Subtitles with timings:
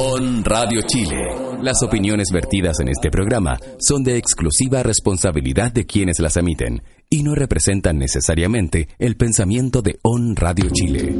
[0.00, 1.28] On Radio Chile.
[1.60, 7.24] Las opiniones vertidas en este programa son de exclusiva responsabilidad de quienes las emiten y
[7.24, 11.16] no representan necesariamente el pensamiento de On Radio Chile.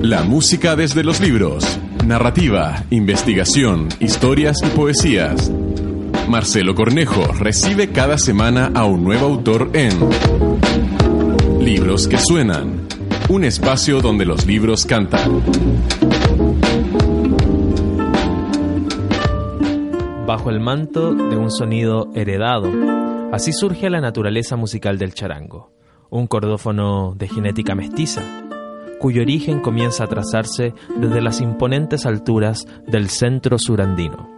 [0.00, 1.78] La música desde los libros.
[2.06, 5.52] Narrativa, investigación, historias y poesías.
[6.26, 9.90] Marcelo Cornejo recibe cada semana a un nuevo autor en
[11.60, 12.85] Libros que Suenan,
[13.28, 15.42] un espacio donde los libros cantan.
[20.26, 22.70] Bajo el manto de un sonido heredado,
[23.32, 25.72] así surge la naturaleza musical del charango,
[26.08, 28.22] un cordófono de genética mestiza,
[29.00, 34.35] cuyo origen comienza a trazarse desde las imponentes alturas del centro surandino.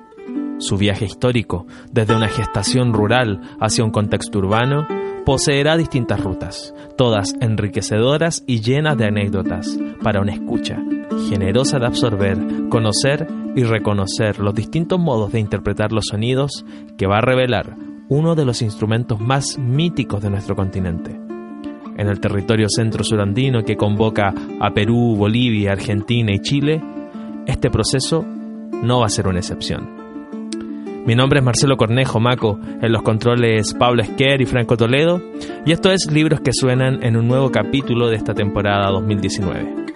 [0.58, 4.86] Su viaje histórico, desde una gestación rural hacia un contexto urbano,
[5.24, 10.82] poseerá distintas rutas, todas enriquecedoras y llenas de anécdotas para una escucha,
[11.28, 12.38] generosa de absorber,
[12.70, 16.64] conocer y reconocer los distintos modos de interpretar los sonidos
[16.96, 17.76] que va a revelar
[18.08, 21.10] uno de los instrumentos más míticos de nuestro continente.
[21.96, 26.82] En el territorio centro-surandino que convoca a Perú, Bolivia, Argentina y Chile,
[27.46, 28.24] este proceso
[28.82, 29.97] no va a ser una excepción.
[31.08, 35.22] Mi nombre es Marcelo Cornejo Maco, en los controles Pablo Esquer y Franco Toledo,
[35.64, 39.86] y esto es Libros que suenan en un nuevo capítulo de esta temporada 2019.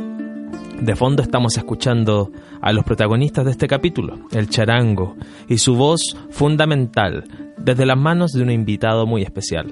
[0.80, 5.14] De fondo estamos escuchando a los protagonistas de este capítulo, el charango,
[5.48, 7.24] y su voz fundamental,
[7.58, 9.70] desde las manos de un invitado muy especial.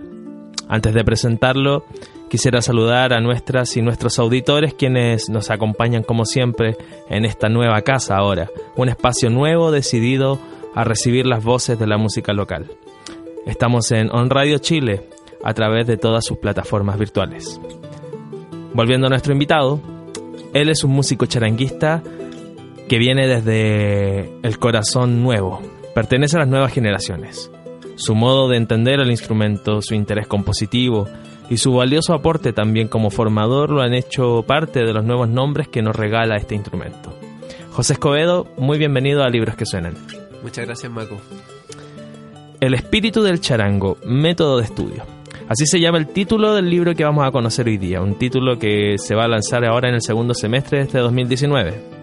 [0.69, 1.87] Antes de presentarlo,
[2.29, 6.77] quisiera saludar a nuestras y nuestros auditores quienes nos acompañan como siempre
[7.09, 10.39] en esta nueva casa ahora, un espacio nuevo decidido
[10.75, 12.71] a recibir las voces de la música local.
[13.47, 15.09] Estamos en On Radio Chile
[15.43, 17.61] a través de todas sus plataformas virtuales.
[18.75, 19.81] Volviendo a nuestro invitado,
[20.55, 22.03] él es un músico charanguista
[22.89, 25.61] que viene desde el corazón nuevo,
[25.95, 27.51] pertenece a las nuevas generaciones.
[27.97, 31.07] Su modo de entender el instrumento, su interés compositivo
[31.49, 35.69] y su valioso aporte también como formador lo han hecho parte de los nuevos nombres
[35.69, 37.13] que nos regala este instrumento.
[37.73, 40.20] José Escobedo, muy bienvenido a Libros que Suenan.
[40.43, 41.21] Muchas gracias, Maco.
[42.61, 45.05] El espíritu del charango, método de estudio.
[45.49, 48.59] Así se llama el título del libro que vamos a conocer hoy día, un título
[48.59, 52.01] que se va a lanzar ahora en el segundo semestre de este 2019.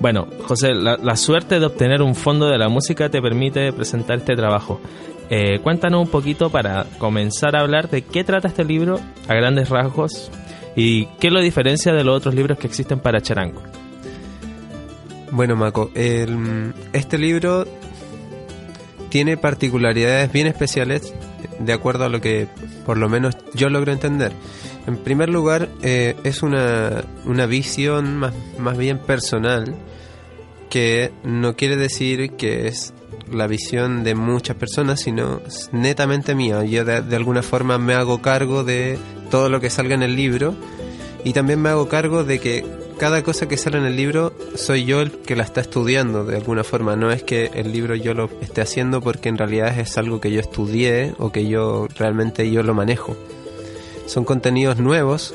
[0.00, 4.34] Bueno, José, la, suerte de obtener un fondo de la música te permite presentar este
[4.34, 4.80] trabajo.
[5.28, 9.68] Eh, cuéntanos un poquito para comenzar a hablar de qué trata este libro a grandes
[9.68, 10.30] rasgos
[10.74, 13.62] y qué lo diferencia de los otros libros que existen para charango.
[15.32, 17.66] Bueno, Mako, este libro
[19.08, 21.12] tiene particularidades bien especiales
[21.58, 22.48] de acuerdo a lo que
[22.86, 24.32] por lo menos yo logro entender.
[24.86, 29.74] En primer lugar, eh, es una, una visión más, más bien personal
[30.68, 32.92] que no quiere decir que es
[33.30, 35.40] la visión de muchas personas, sino
[35.72, 36.62] netamente mía.
[36.64, 38.98] Yo de, alguna forma me hago cargo de
[39.30, 40.54] todo lo que salga en el libro
[41.24, 42.66] y también me hago cargo de que
[43.02, 46.36] cada cosa que sale en el libro soy yo el que la está estudiando de
[46.36, 46.94] alguna forma.
[46.94, 50.30] No es que el libro yo lo esté haciendo porque en realidad es algo que
[50.30, 53.16] yo estudié o que yo realmente yo lo manejo.
[54.06, 55.34] Son contenidos nuevos,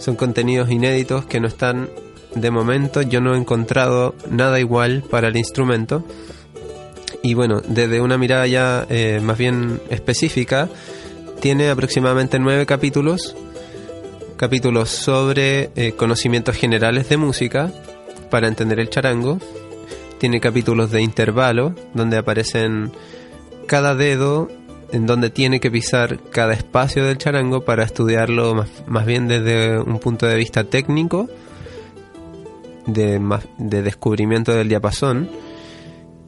[0.00, 1.88] son contenidos inéditos que no están
[2.34, 3.00] de momento.
[3.00, 6.04] Yo no he encontrado nada igual para el instrumento.
[7.22, 10.68] Y bueno, desde una mirada ya eh, más bien específica,
[11.40, 13.36] tiene aproximadamente nueve capítulos
[14.44, 17.72] capítulos sobre eh, conocimientos generales de música
[18.30, 19.38] para entender el charango.
[20.18, 22.92] Tiene capítulos de intervalo donde aparecen
[23.66, 24.50] cada dedo
[24.92, 29.98] en donde tiene que pisar cada espacio del charango para estudiarlo más, bien desde un
[29.98, 31.30] punto de vista técnico,
[32.86, 33.18] de,
[33.56, 35.30] de descubrimiento del diapasón.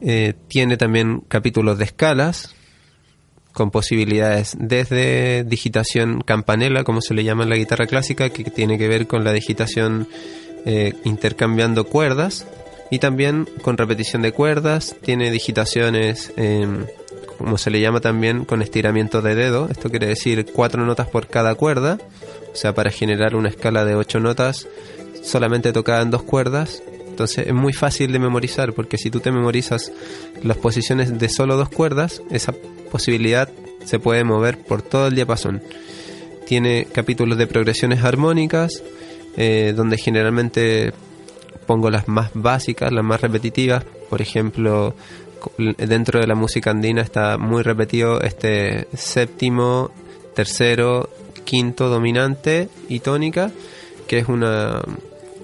[0.01, 2.55] Eh, tiene también capítulos de escalas,
[3.57, 8.77] con posibilidades desde digitación campanela, como se le llama en la guitarra clásica, que tiene
[8.77, 10.07] que ver con la digitación
[10.67, 12.45] eh, intercambiando cuerdas,
[12.91, 16.31] y también con repetición de cuerdas, tiene digitaciones,
[17.39, 21.25] como se le llama también, con estiramiento de dedo, esto quiere decir cuatro notas por
[21.25, 21.97] cada cuerda,
[22.53, 24.67] o sea, para generar una escala de ocho notas
[25.23, 29.31] solamente tocada en dos cuerdas, entonces es muy fácil de memorizar porque si tú te
[29.31, 29.91] memorizas
[30.43, 32.53] las posiciones de solo dos cuerdas, esa
[32.87, 33.49] posibilidad
[33.85, 35.61] se puede mover por todo el diapasón.
[36.45, 38.83] Tiene capítulos de progresiones armónicas,
[39.35, 40.93] eh, donde generalmente
[41.65, 43.83] pongo las más básicas, las más repetitivas.
[44.09, 44.95] Por ejemplo,
[45.77, 49.91] dentro de la música andina está muy repetido este séptimo,
[50.33, 51.09] tercero,
[51.43, 53.51] quinto dominante y tónica,
[54.07, 54.81] que es una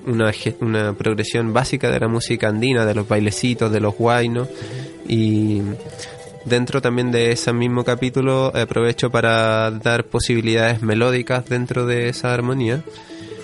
[0.05, 4.47] una, una progresión básica de la música andina, de los bailecitos, de los guainos
[5.07, 5.61] y
[6.45, 12.83] dentro también de ese mismo capítulo aprovecho para dar posibilidades melódicas dentro de esa armonía.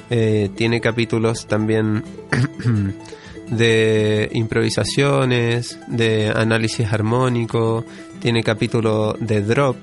[0.10, 2.04] Eh, tiene capítulos también
[3.52, 7.86] de improvisaciones, de análisis armónico,
[8.20, 9.78] tiene capítulo de drop,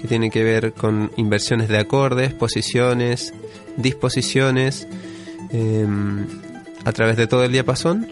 [0.00, 3.32] que tiene que ver con inversiones de acordes, posiciones,
[3.76, 4.86] disposiciones
[5.50, 6.26] em,
[6.84, 8.08] a través de todo el diapasón.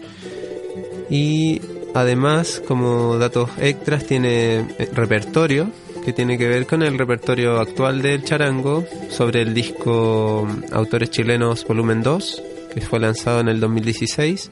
[1.09, 1.61] Y
[1.95, 5.71] además, como datos extras, tiene eh, repertorio,
[6.03, 11.65] que tiene que ver con el repertorio actual del charango sobre el disco Autores Chilenos
[11.65, 12.43] Volumen 2,
[12.73, 14.51] que fue lanzado en el 2016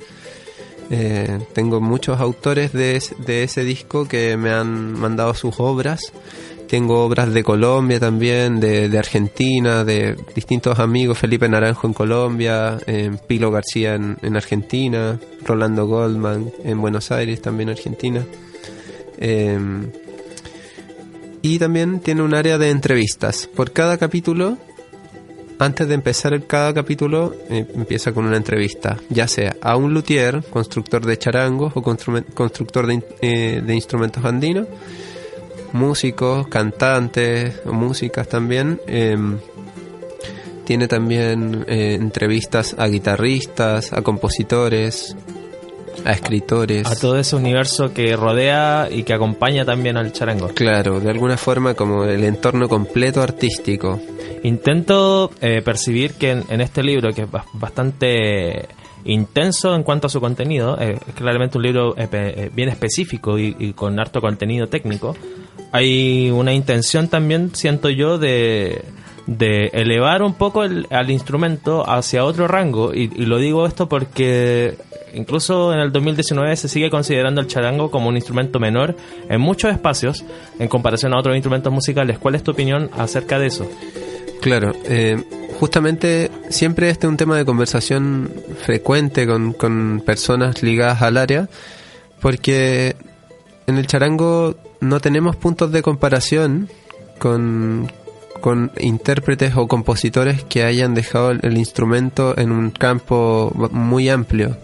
[0.90, 6.12] eh, tengo muchos autores de, de ese disco que me han mandado sus obras.
[6.74, 12.80] Tengo obras de Colombia también, de, Argentina, de distintos amigos, Felipe Naranjo en Colombia,
[13.28, 18.26] Pilo García en, Argentina, Rolando Goldman en Buenos Aires, también Argentina.
[19.20, 19.60] Eh,
[21.44, 23.48] y también tiene un área de entrevistas.
[23.56, 24.58] Por cada capítulo
[25.60, 30.44] antes de empezar cada capítulo, eh, empieza con una entrevista, ya sea a un luthier,
[30.50, 32.90] constructor de charangos o constructor
[33.22, 34.68] eh, de, instrumentos andinos,
[35.74, 38.80] músicos, cantantes, músicas también.
[38.88, 39.38] Em,
[40.66, 45.16] tiene también eh, entrevistas a guitarristas, a compositores,
[46.06, 46.88] a escritores.
[46.88, 50.50] A todo ese universo que rodea y que acompaña también al charango.
[50.50, 54.00] Claro, de alguna forma como el entorno completo artístico.
[54.44, 58.68] Intento eh, percibir que en, este libro, que es bastante
[59.06, 63.74] intenso en cuanto a su contenido, eh, es claramente un libro eh, bien específico y,
[63.74, 65.16] con harto contenido técnico,
[65.74, 68.86] hay una intención también, siento yo, de,
[69.26, 72.94] de elevar un poco el, al instrumento hacia otro rango.
[72.94, 74.78] Y, lo digo esto porque
[75.16, 78.96] incluso en el 2019 se sigue considerando el charango como un instrumento menor
[79.28, 80.24] en muchos espacios
[80.60, 82.20] en comparación a otros instrumentos musicales.
[82.20, 83.68] ¿Cuál es tu opinión acerca de eso?
[84.42, 85.24] Claro, eh,
[85.60, 88.32] justamente siempre este es un tema de conversación
[88.62, 91.50] frecuente con, con personas ligadas al área,
[92.22, 92.96] porque
[93.66, 96.70] en el charango no tenemos puntos de comparación
[97.18, 97.90] con,
[98.42, 104.58] con intérpretes o compositores que hayan dejado el instrumento en un campo muy amplio.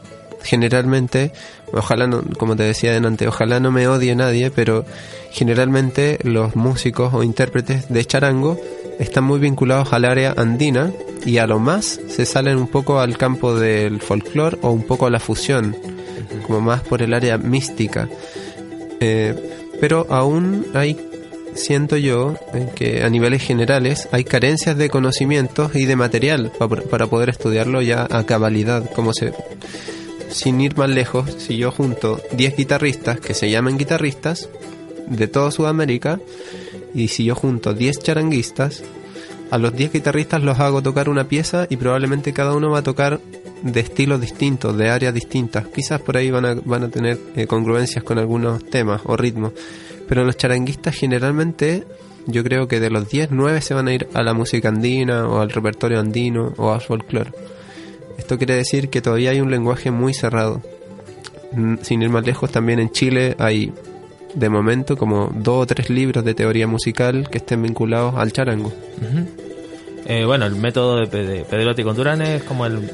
[0.44, 1.32] Generalmente,
[1.74, 4.86] ojalá no, como te decía antes, ojalá no me odie nadie, pero
[5.32, 8.60] generalmente los músicos o intérpretes de charango
[9.00, 10.92] están muy vinculados al área andina
[11.26, 15.06] y a lo más se salen un poco al campo del folclore o un poco
[15.06, 15.78] a la fusión,
[16.46, 18.10] como más por el área mística.
[19.00, 20.98] Eh, pero aún hay,
[21.54, 22.36] siento yo,
[22.76, 28.08] que a niveles generales hay carencias de conocimientos y de material para, poder estudiarlo ya
[28.10, 29.34] a cabalidad, como se...
[30.30, 34.48] Sin ir más lejos, si yo junto 10 guitarristas que se llaman guitarristas
[35.08, 36.20] de toda Sudamérica,
[36.94, 38.84] y si yo junto 10 charanguistas,
[39.52, 42.84] a los 10 guitarristas los hago tocar una pieza y probablemente cada uno va a
[42.84, 43.20] tocar
[43.64, 45.68] de estilos distintos, de áreas distintas.
[45.68, 49.54] Quizás por ahí van a, van a tener eh, congruencias con algunos temas o ritmos.
[50.08, 51.86] Pero los charanguistas generalmente,
[52.26, 55.28] yo creo que de los 10, 9 se van a ir a la música andina
[55.28, 57.32] o al repertorio andino o al folclore.
[58.18, 60.62] Esto quiere decir que todavía hay un lenguaje muy cerrado.
[61.52, 63.72] Mm, sin ir más lejos, también en Chile hay
[64.34, 68.72] de momento como dos o tres libros de teoría musical que estén vinculados al charango.
[70.06, 72.90] Eh, bueno, el método de, Pedrotti Durán es como el,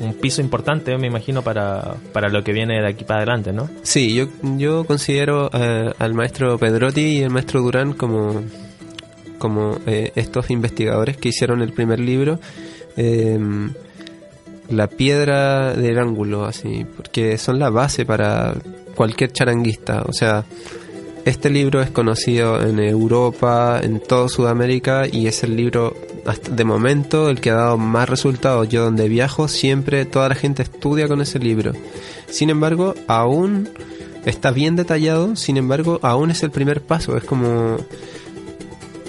[0.00, 3.68] un piso importante, me imagino, para, para lo que viene de aquí para adelante, ¿no?
[3.82, 4.26] Sí, yo,
[4.56, 8.42] yo considero eh, al maestro Pedrotti y el maestro Durán como,
[9.38, 12.40] como eh, estos investigadores que hicieron el primer libro.
[12.96, 13.72] Em,
[14.70, 18.54] la piedra del ángulo, así, porque son la base para
[18.94, 20.02] cualquier charanguista.
[20.06, 20.44] O sea,
[21.24, 25.94] este libro es conocido en Europa, en toda Sudamérica y es el libro
[26.26, 28.68] hasta de momento el que ha dado más resultados.
[28.68, 31.72] Yo donde viajo siempre toda la gente estudia con ese libro.
[32.28, 33.68] Sin embargo, aún
[34.24, 37.16] está bien detallado, sin embargo, aún es el primer paso.
[37.16, 37.78] Es como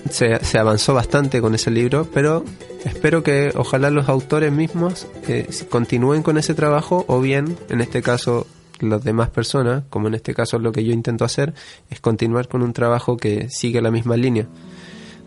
[0.10, 2.44] se, se avanzó bastante con ese libro, pero
[2.86, 8.02] espero que ojalá los autores mismos eh, continúen con ese trabajo o bien, en este
[8.02, 8.48] caso,
[8.80, 11.54] las demás personas, como en este caso lo que yo intento hacer,
[11.90, 14.48] es continuar con un trabajo que sigue la misma línea.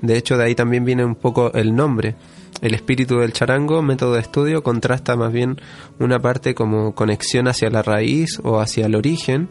[0.04, 2.14] De hecho, de ahí también viene un poco el nombre.
[2.61, 5.56] El espíritu del charango, método de estudio, contrasta más bien
[5.99, 9.49] una parte como conexión hacia la raíz o hacia el origen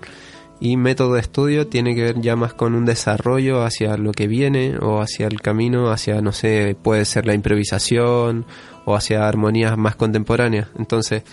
[0.59, 4.27] Y método de estudio tiene que ver ya más con un desarrollo hacia lo que
[4.27, 8.45] viene o hacia el camino, hacia, no sé, puede ser la improvisación
[8.85, 10.67] o hacia armonías más contemporáneas.
[10.77, 11.23] Entonces,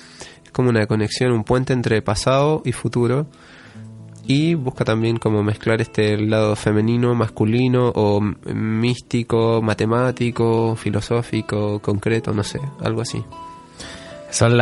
[0.45, 3.27] es como una conexión, un puente entre pasado y futuro.
[4.33, 12.45] Y busca también como mezclar este lado femenino, masculino o místico, matemático, filosófico, concreto, no
[12.45, 13.25] sé, algo así.
[14.31, 14.53] Son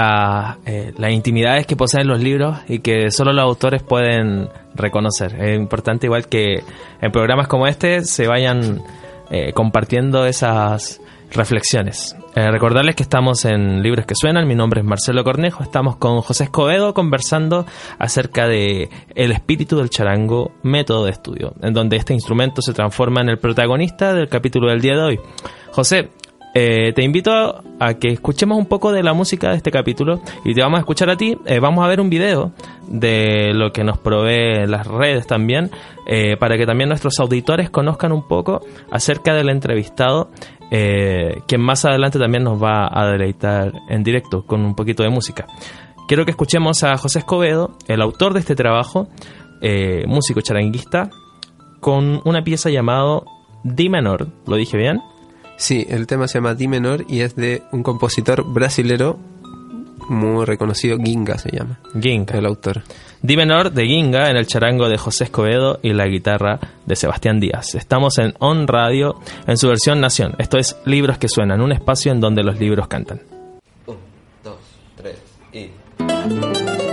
[0.65, 5.35] eh, las intimidades que poseen los libros y que solo los autores pueden reconocer.
[5.39, 6.65] Es importante igual que
[7.03, 8.81] en programas como este se vayan
[9.31, 10.99] eh, compartiendo esas
[11.31, 12.17] reflexiones.
[12.35, 16.21] Eh, recordarles que estamos en Libros que Suenan, mi nombre es Marcelo Cornejo, estamos con
[16.21, 17.67] José Escobedo conversando
[17.99, 23.21] acerca de el espíritu del charango, método de estudio, en donde este instrumento se transforma
[23.21, 25.21] en el protagonista del capítulo del día de hoy.
[25.73, 26.11] José,
[26.61, 27.31] eh, te invito
[27.79, 30.81] a, que escuchemos un poco de la música de este capítulo y te vamos a
[30.81, 31.39] escuchar a ti.
[31.47, 32.51] Eh, vamos a ver un video
[32.89, 35.71] de lo que nos provee las redes también,
[36.09, 38.61] eh, para que también nuestros auditores conozcan un poco
[38.91, 40.33] acerca del entrevistado,
[40.69, 45.47] quien más adelante también nos va a deleitar en directo con un poquito de música.
[46.09, 49.09] Quiero que escuchemos a José Escobedo, el autor de este trabajo,
[50.09, 51.09] músico charanguista,
[51.81, 53.25] con una pieza llamado
[53.63, 54.29] Di menor.
[54.47, 55.01] ¿Lo dije bien?
[55.59, 59.19] Sí, el tema se llama Di menor y es de un compositor brasilero
[60.09, 61.81] muy reconocido, Ginga se llama.
[62.01, 62.39] Ginga.
[62.39, 62.83] El autor.
[63.21, 67.41] Di menor de Ginga en el charango de José Escobedo y la guitarra de Sebastián
[67.41, 67.75] Díaz.
[67.75, 69.17] Estamos en On Radio
[69.49, 70.37] en su versión Nación.
[70.39, 73.21] Esto es Libros que Suenan, un espacio en donde los libros cantan.
[73.87, 73.97] Un,
[74.45, 74.59] dos,
[74.97, 75.19] tres
[75.53, 76.88] y...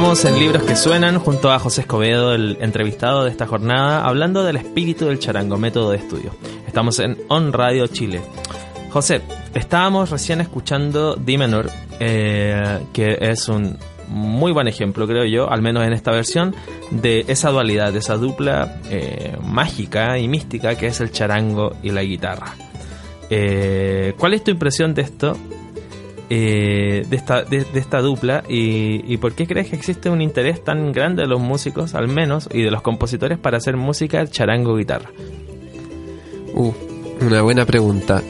[0.00, 4.44] Estamos en Libros que Suenan junto a José Escobedo, el entrevistado de esta jornada, hablando
[4.44, 6.34] del espíritu del charango, método de estudio.
[6.66, 8.22] Estamos en On Radio Chile.
[8.88, 9.20] José,
[9.52, 13.76] estábamos recién escuchando D menor, eh, que es un
[14.08, 16.56] muy buen ejemplo, creo yo, al menos en esta versión,
[16.90, 21.90] de esa dualidad, de esa dupla eh, mágica y mística que es el charango y
[21.90, 22.54] la guitarra.
[23.28, 25.36] Eh, ¿Cuál es tu impresión de esto?
[26.32, 30.92] Eh, de, esta, de, esta dupla y, por qué crees que existe un interés tan
[30.92, 35.10] grande de los músicos, al menos, y de los compositores para hacer música charango guitarra?
[36.54, 36.72] Uh,
[37.20, 38.22] una buena pregunta.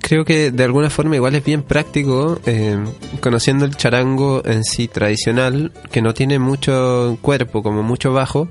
[0.00, 2.76] Creo que de alguna forma igual es bien práctico, eh,
[3.20, 8.48] conociendo el charango en sí tradicional, que no tiene mucho cuerpo, como mucho bajo,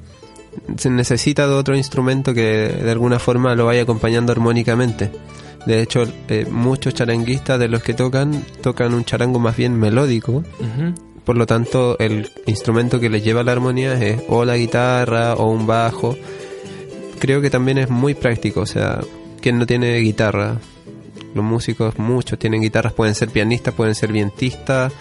[0.77, 5.11] se necesita de otro instrumento que de alguna forma lo vaya acompañando armónicamente.
[5.65, 10.43] De hecho, eh, muchos charanguistas de los que tocan, tocan un charango más bien melódico.
[11.25, 15.51] Por lo tanto, el instrumento que les lleva la armonía es o la guitarra o
[15.51, 16.17] un bajo.
[17.19, 19.01] creo que también es muy práctico, o sea,
[19.41, 20.57] quien no tiene guitarra,
[21.33, 24.91] los músicos muchos tienen guitarras, pueden ser pianistas, pueden ser vientistas,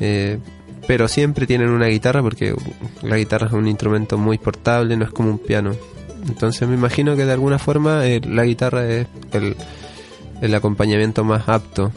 [0.00, 0.38] eh,
[0.86, 2.54] pero siempre tienen una guitarra porque
[3.02, 5.72] la guitarra es un instrumento muy portable, no es como un piano.
[6.26, 9.54] Entonces me imagino que de alguna forma eh, la guitarra es el,
[10.40, 11.92] el acompañamiento más apto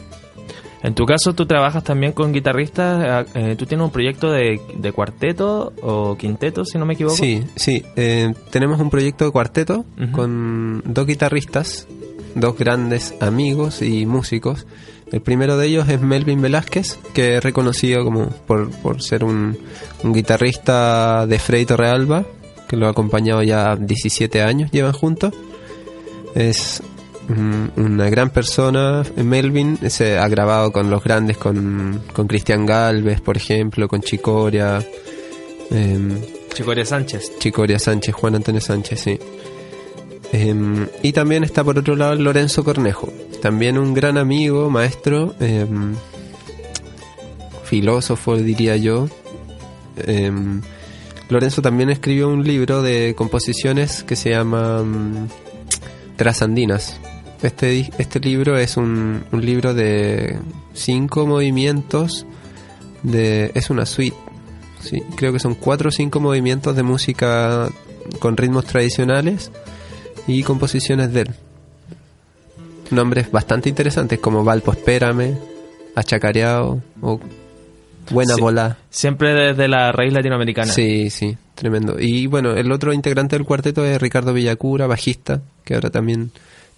[0.82, 3.26] en tu caso, tú trabajas también con guitarristas.
[3.34, 4.60] Eh, ¿Tú tienes un proyecto de,
[4.92, 7.16] cuarteto o quinteto, si no me equivoco?
[7.16, 7.84] Sí, sí.
[7.94, 11.86] Eh, tenemos un proyecto de cuarteto con dos guitarristas,
[12.34, 14.66] dos grandes amigos y músicos.
[15.12, 19.56] El primero de ellos es Melvin Velázquez, que es reconocido como por, por ser un,
[20.02, 22.24] un guitarrista de Freito Realba,
[22.66, 25.32] que lo ha acompañado ya 17 años, llevan juntos.
[26.34, 26.82] Es
[27.76, 29.02] una gran persona.
[29.16, 34.84] Melvin se ha grabado con los grandes, con, con Cristian Galvez, por ejemplo, con Chicoria.
[35.70, 36.20] Em,
[36.54, 37.38] Chicoria Sánchez.
[37.38, 39.18] Chicoria Sánchez, Juan Antonio Sánchez, sí.
[40.32, 43.12] Em, y también está por otro lado Lorenzo Cornejo,
[43.42, 45.94] también un gran amigo, maestro, em,
[47.64, 49.08] filósofo diría yo.
[51.32, 55.28] Lorenzo también escribió un libro de composiciones que se llama mm,
[56.16, 57.00] Trasandinas.
[57.42, 60.38] Este, este libro es un, un libro de
[60.74, 62.24] cinco movimientos,
[63.02, 64.16] de, es una suite,
[64.80, 67.68] sí, creo que son cuatro o cinco movimientos de música
[68.20, 69.50] con ritmos tradicionales
[70.26, 71.30] y composiciones de él.
[72.90, 75.36] Nombres bastante interesantes como Valpo Espérame,
[75.94, 77.20] Achacareado o
[78.10, 78.76] Buena Bola.
[78.90, 80.72] Siempre desde la raíz latinoamericana.
[80.72, 81.96] Sí, sí, tremendo.
[81.98, 86.30] Y bueno, el otro integrante del cuarteto es Ricardo Villacura, bajista, que ahora también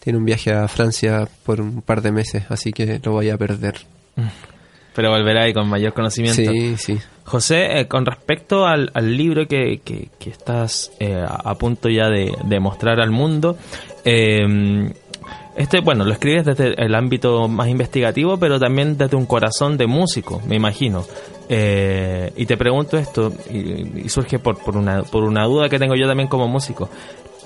[0.04, 3.38] tiene un viaje a Francia por un par de meses, así que lo voy a
[3.38, 3.76] perder.
[4.94, 6.52] Pero volverá ahí con mayor conocimiento.
[6.52, 6.98] Sí, sí.
[7.24, 13.00] José, eh, con respecto al, libro que, que, estás eh, a punto ya de, mostrar
[13.00, 13.56] al mundo,
[14.04, 14.92] eh,
[15.56, 19.86] este, bueno, lo escribes desde el ámbito más investigativo, pero también desde un corazón de
[19.86, 21.06] músico, me imagino.
[21.48, 26.06] y te pregunto esto, y, surge por, por, una, por una duda que tengo yo
[26.06, 26.90] también como músico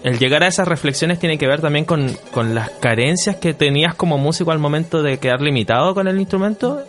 [0.03, 2.17] el llegar a esas reflexiones tiene que ver también con,
[2.55, 6.85] las carencias que tenías como músico al momento de quedar limitado con el instrumento.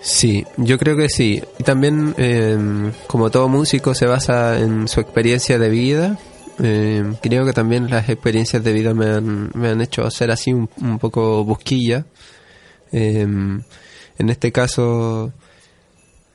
[0.00, 1.42] Sí, yo creo que sí.
[1.58, 6.18] Y también, em, como todo músico, se basa en su experiencia de vida.
[6.58, 10.52] Em, creo que también las experiencias de vida me han, me han hecho ser así
[10.52, 10.68] un,
[10.98, 12.04] poco busquilla.
[12.92, 13.62] Em,
[14.18, 15.32] en este caso,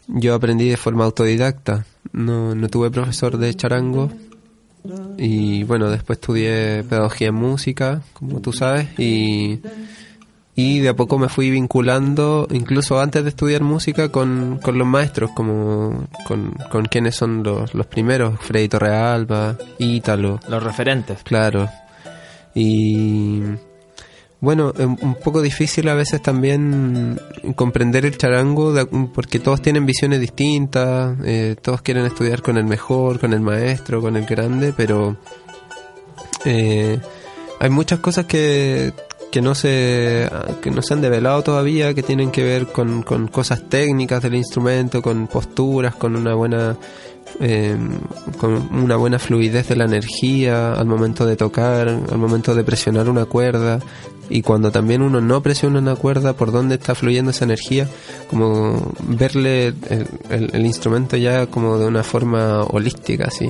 [0.08, 1.86] yo aprendí de forma autodidacta.
[2.12, 4.12] No, no tuve profesor de charango,
[5.18, 9.60] y bueno, después estudié pedagogía en música, como tú sabes, y,
[10.56, 14.88] y de a poco me fui vinculando, incluso antes de estudiar música, con, con los
[14.88, 20.40] maestros, como con, con quienes son los, los primeros, Freddy Torrealba, Ítalo.
[20.50, 21.22] Los referentes.
[21.24, 21.70] Claro.
[22.54, 23.42] Y
[24.42, 27.20] bueno, un poco difícil a veces también
[27.56, 28.74] comprender el charango
[29.14, 34.02] porque todos tienen visiones distintas, eh, todos quieren estudiar con el mejor, con el maestro,
[34.02, 35.16] con el grande, pero
[36.44, 37.00] eh,
[37.60, 38.94] hay muchas cosas que,
[39.32, 40.28] que no se
[40.64, 44.34] que no se han develado todavía que tienen que ver con, con cosas técnicas del
[44.34, 46.78] instrumento con posturas con una buena
[47.40, 47.78] eh,
[48.40, 53.10] con una buena fluidez de la energía al momento de tocar al momento de presionar
[53.10, 53.80] una cuerda
[54.30, 57.88] y cuando también uno no presiona una cuerda por dónde está fluyendo esa energía
[58.30, 59.74] como verle
[60.30, 63.50] el, instrumento ya como de una forma holística así.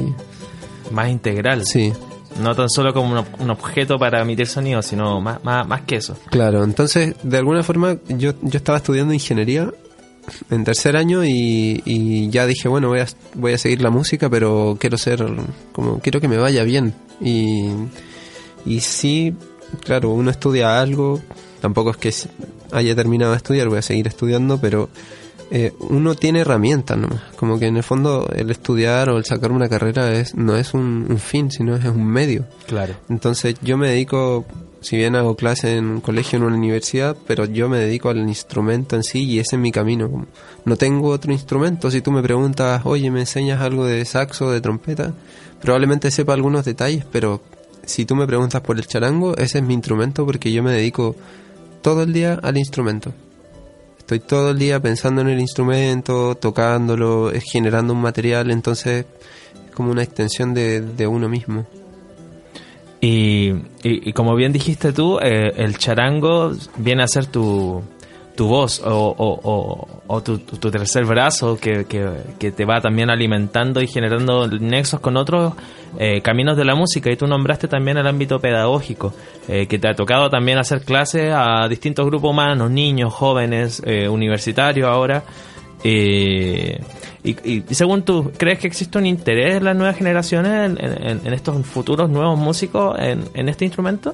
[0.92, 1.66] Más integral.
[1.66, 1.94] Sí.
[2.42, 6.18] No tan solo como un, objeto para emitir sonido sino más, más, más que eso.
[6.30, 9.72] Claro entonces de alguna forma yo, yo estaba estudiando ingeniería
[10.50, 14.30] en tercer año y, y, ya dije, bueno, voy a, voy a seguir la música,
[14.30, 15.26] pero quiero ser,
[15.72, 16.94] como, quiero que me vaya bien.
[17.20, 17.70] Y,
[18.66, 19.34] y sí,
[19.84, 21.22] claro, uno estudia algo,
[21.62, 22.14] tampoco es que
[22.72, 24.90] haya terminado de estudiar, voy a seguir estudiando, pero
[25.54, 27.22] eh, uno tiene herramientas nomás.
[27.36, 30.74] Como que en el fondo el estudiar o el sacar una carrera es no es
[30.74, 32.46] un, fin, sino es un medio.
[32.68, 32.96] Claro.
[33.10, 34.46] Entonces yo me dedico,
[34.82, 38.18] si bien hago clase en un colegio, en una universidad, pero yo me dedico al
[38.18, 40.26] instrumento en sí y ese es mi camino.
[40.66, 41.90] No tengo otro instrumento.
[41.92, 45.14] Si tú me preguntas, oye, ¿me enseñas algo de saxo, de trompeta?
[45.62, 47.42] Probablemente sepa algunos detalles, pero
[47.86, 51.16] si tú me preguntas por el charango, ese es mi instrumento porque yo me dedico
[51.82, 53.14] todo el día al instrumento.
[54.00, 59.06] Estoy todo el día pensando en el instrumento, tocándolo, generando un material, entonces
[59.54, 61.66] es como una extensión de, uno mismo.
[63.02, 67.82] Y, y, como bien dijiste tú, eh, el charango viene a ser tu,
[68.36, 75.00] tu voz o, tu, tercer brazo que, que, te va también alimentando y generando nexos
[75.00, 75.54] con otros
[76.00, 77.12] eh, caminos de la música.
[77.12, 79.14] Y tú nombraste también el ámbito pedagógico,
[79.48, 84.08] eh, que te ha tocado también hacer clases a distintos grupos humanos, niños, jóvenes, eh,
[84.08, 85.24] universitarios ahora.
[87.24, 92.10] Y, según tú, ¿crees que existe un interés en las nuevas generaciones, en, estos futuros
[92.10, 94.14] nuevos músicos, en, en este instrumento?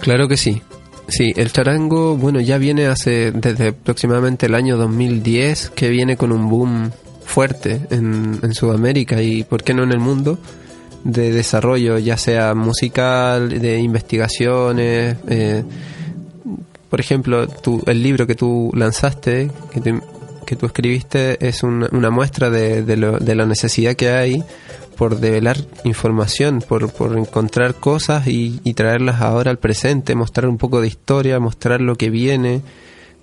[0.00, 0.62] Claro que sí.
[1.08, 6.32] Sí, el charango, bueno, ya viene hace desde aproximadamente el año 2010 que viene con
[6.32, 6.90] un boom
[7.24, 10.38] fuerte en, Sudamérica y, ¿por qué no en el mundo?
[11.02, 15.16] De desarrollo, ya sea musical, de investigaciones.
[15.28, 15.62] Eh,
[16.88, 17.46] por ejemplo,
[17.86, 20.00] el libro que tú lanzaste, que,
[20.44, 24.44] que tú escribiste, es una muestra de, de, lo, de la necesidad que hay
[24.94, 30.80] por develar información, por, por encontrar cosas y, traerlas ahora al presente, mostrar un poco
[30.80, 32.62] de historia, mostrar lo que viene,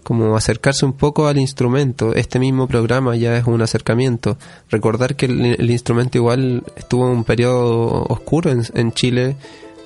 [0.04, 2.14] como acercarse un poco al instrumento.
[2.14, 4.38] Este mismo programa ya es un acercamiento.
[4.70, 9.36] Recordar que el, instrumento igual estuvo en un periodo oscuro en, en Chile,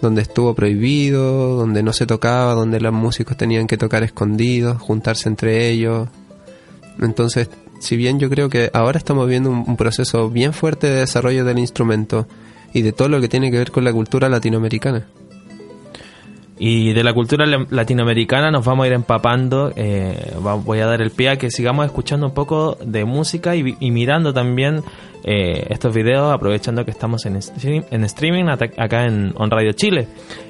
[0.01, 5.29] donde estuvo prohibido, donde no se tocaba, donde los músicos tenían que tocar escondidos, juntarse
[5.29, 6.09] entre ellos.
[6.99, 11.45] Entonces si bien yo creo que ahora estamos viendo un, proceso bien fuerte de desarrollo
[11.45, 12.27] del instrumento
[12.73, 15.05] y de todo lo que tiene que ver con la cultura latinoamericana.
[16.57, 19.73] Y de la cultura latinoamericana nos vamos a ir empapando.
[19.75, 23.91] Eh, voy a dar el pie a que sigamos escuchando un poco de música y,
[23.91, 24.81] mirando también
[25.25, 27.39] eh, estos videos, aprovechando que estamos en,
[27.91, 30.07] en streaming acá en On Radio Chile.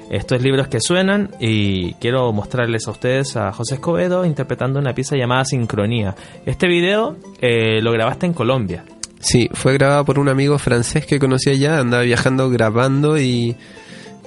[0.08, 5.16] Estos libros que suenan y quiero mostrarles a ustedes a José Escobedo interpretando una pieza
[5.16, 6.14] llamada Sincronía.
[6.44, 8.84] Este video eh, lo grabaste en Colombia.
[9.18, 13.56] Sí, fue grabado por un amigo francés que conocí allá, andaba viajando grabando y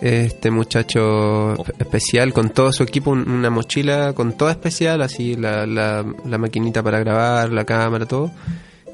[0.01, 6.05] este muchacho especial con todo su equipo, una mochila con todo especial, así la, la,
[6.25, 8.31] la maquinita para grabar, la cámara, todo.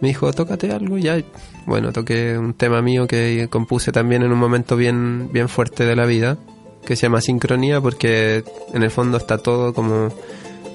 [0.02, 1.22] Me dijo, tócate algo, ya.
[1.66, 5.96] Bueno, toqué un tema mío que compuse también en un momento bien, bien fuerte de
[5.96, 6.38] la vida,
[6.86, 10.10] que se llama Sincronía, porque en el fondo está todo como...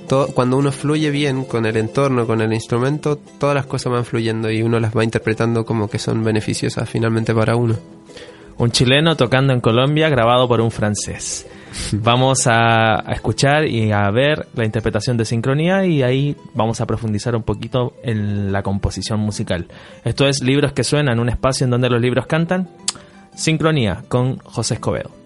[0.08, 4.04] Todo, cuando uno fluye bien con el entorno, con el instrumento, todas las cosas van
[4.04, 7.76] fluyendo y uno las va interpretando como que son beneficiosas finalmente para uno
[8.60, 11.48] un chileno tocando en Colombia grabado por un francés.
[11.92, 17.34] Vamos a, escuchar y a ver la interpretación de sincronía y ahí vamos a profundizar
[17.36, 19.68] un poquito en la composición musical.
[20.04, 22.68] Esto es Libros que suenan, un espacio en donde los libros cantan.
[23.34, 25.19] Sincronía con José Escobedo.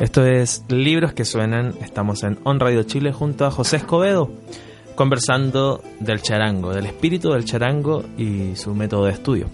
[0.00, 1.74] Esto es Libros que Suenan.
[1.82, 4.30] Estamos en On Radio Chile junto a José Escobedo,
[4.94, 9.50] conversando del charango, del espíritu del charango y su método de estudio.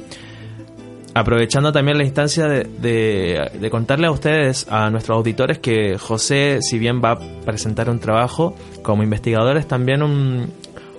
[1.15, 7.03] Aprovechando también la instancia de, contarle a ustedes, a nuestros auditores, que José, si bien
[7.03, 10.53] va a presentar un trabajo como investigador, es también un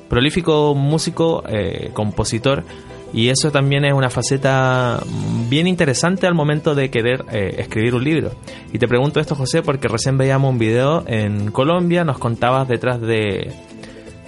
[0.10, 2.66] prolífico músico, eh, compositor,
[3.14, 5.02] y eso también es una faceta
[5.50, 8.32] bien interesante al momento de querer eh, escribir un libro.
[8.74, 13.00] Y te pregunto esto, José, porque recién veíamos un video en Colombia, nos contabas detrás
[13.00, 13.52] de,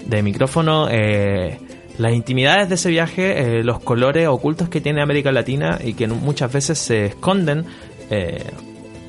[0.06, 1.60] de micrófono eh,
[1.98, 6.08] las intimidades de ese viaje, eh, los colores ocultos que tiene América Latina y que
[6.08, 7.66] muchas veces se esconden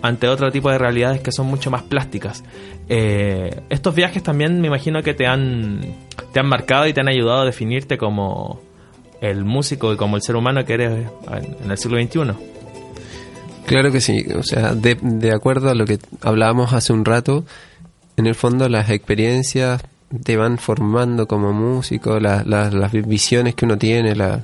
[0.02, 2.44] ante otro tipo de realidades que son mucho más plásticas.
[2.86, 5.80] estos viajes también me imagino que te han,
[6.34, 8.60] te han marcado y te han ayudado a definirte como
[9.20, 11.06] el músico y como el ser humano que eres
[11.62, 12.32] en el siglo XXI.
[13.66, 17.44] Claro que sí, o sea, de, de acuerdo a lo que hablábamos hace un rato,
[18.16, 19.82] en el fondo las experiencias
[20.24, 24.40] te van formando como músico, las visiones que uno tiene, la,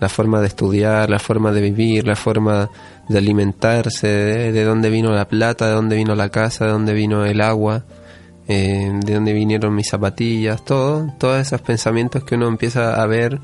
[0.00, 2.68] la, forma de estudiar, la forma de vivir, la forma
[3.08, 7.24] de alimentarse, de, dónde vino la plata, de dónde vino la casa, de dónde vino
[7.24, 7.84] el agua,
[8.48, 13.40] eh, de dónde vinieron mis zapatillas, todo, todos esos pensamientos que uno empieza a ver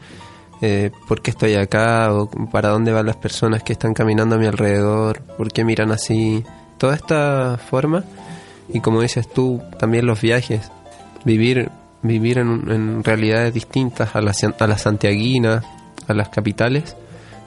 [0.62, 4.38] eh, por qué estoy acá o para dónde van las personas que están caminando a
[4.38, 6.44] mi alrededor, por qué miran así,
[6.78, 8.04] toda esta forma.
[8.68, 10.70] Y como dices tú, también los viajes,
[11.24, 11.70] vivir
[12.02, 15.64] vivir en, realidades distintas a las, a las santiaguinas,
[16.06, 16.96] a las capitales,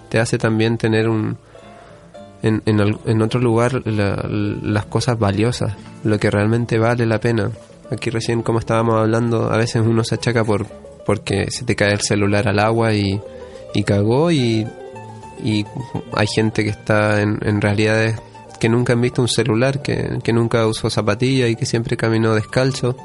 [0.09, 1.37] te hace también tener un
[2.41, 7.51] en, en, otro lugar las cosas valiosas, lo que realmente vale la pena.
[7.89, 10.67] Aquí recién como estábamos hablando, a veces uno se achaca por
[11.05, 13.19] porque se te cae el celular al agua y,
[13.73, 14.67] y cagó y,
[15.43, 15.65] y
[16.13, 18.15] hay gente que está en, en realidades
[18.59, 22.33] que nunca han visto un celular, que, que nunca usó zapatilla y que siempre caminó
[22.33, 22.95] descalzo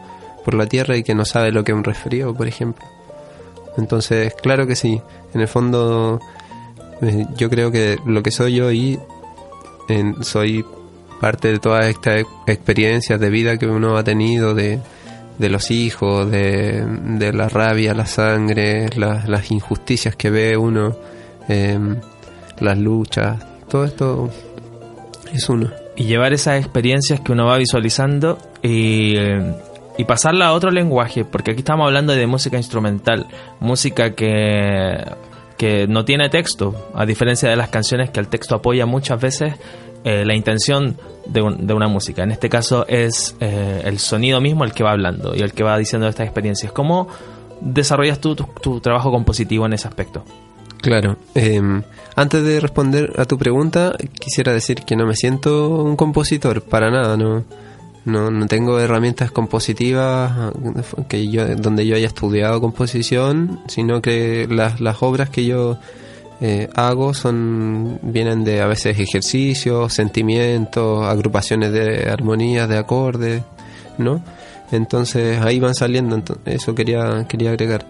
[0.45, 2.85] por la tierra y que no sabe lo que es un resfrío, por ejemplo.
[3.77, 5.01] Entonces, claro que sí,
[5.35, 6.21] en el fondo
[7.03, 8.99] eh, yo creo que lo que soy yo hoy
[10.21, 10.65] soy
[11.21, 14.81] parte de todas estas experiencias de vida que uno ha tenido, de,
[15.39, 20.97] de los hijos, de, de la rabia, la sangre, las injusticias que ve uno,
[21.49, 21.97] em,
[22.61, 24.31] las luchas, todo esto
[25.33, 25.71] es uno.
[25.97, 29.17] Y llevar esas experiencias que uno va visualizando y,
[29.97, 33.27] y pasarla a otro lenguaje, porque aquí estamos hablando de música instrumental,
[33.61, 35.05] música que,
[35.57, 39.55] que no tiene texto, a diferencia de las canciones que el texto apoya muchas veces
[40.05, 42.23] eh, la intención de, una música.
[42.23, 45.63] En este caso es eh, el sonido mismo el que va hablando y el que
[45.63, 46.73] va diciendo estas experiencias.
[46.73, 47.09] ¿Cómo
[47.61, 50.25] desarrollas tú tu, trabajo compositivo en ese aspecto?
[50.81, 51.17] Claro.
[51.35, 51.83] Em,
[52.15, 56.91] antes de responder a tu pregunta, quisiera decir que no me siento un compositor, para
[56.91, 57.45] nada, no.
[58.05, 60.53] No, no tengo herramientas compositivas
[61.09, 65.79] que yo, donde yo haya estudiado composición, sino que las, las obras que yo
[66.41, 73.43] eh, hago son vienen de a veces ejercicios, sentimientos, agrupaciones de armonías, de acordes,
[73.99, 74.23] ¿no?
[74.71, 77.87] Entonces ahí van saliendo, eso quería quería agregar,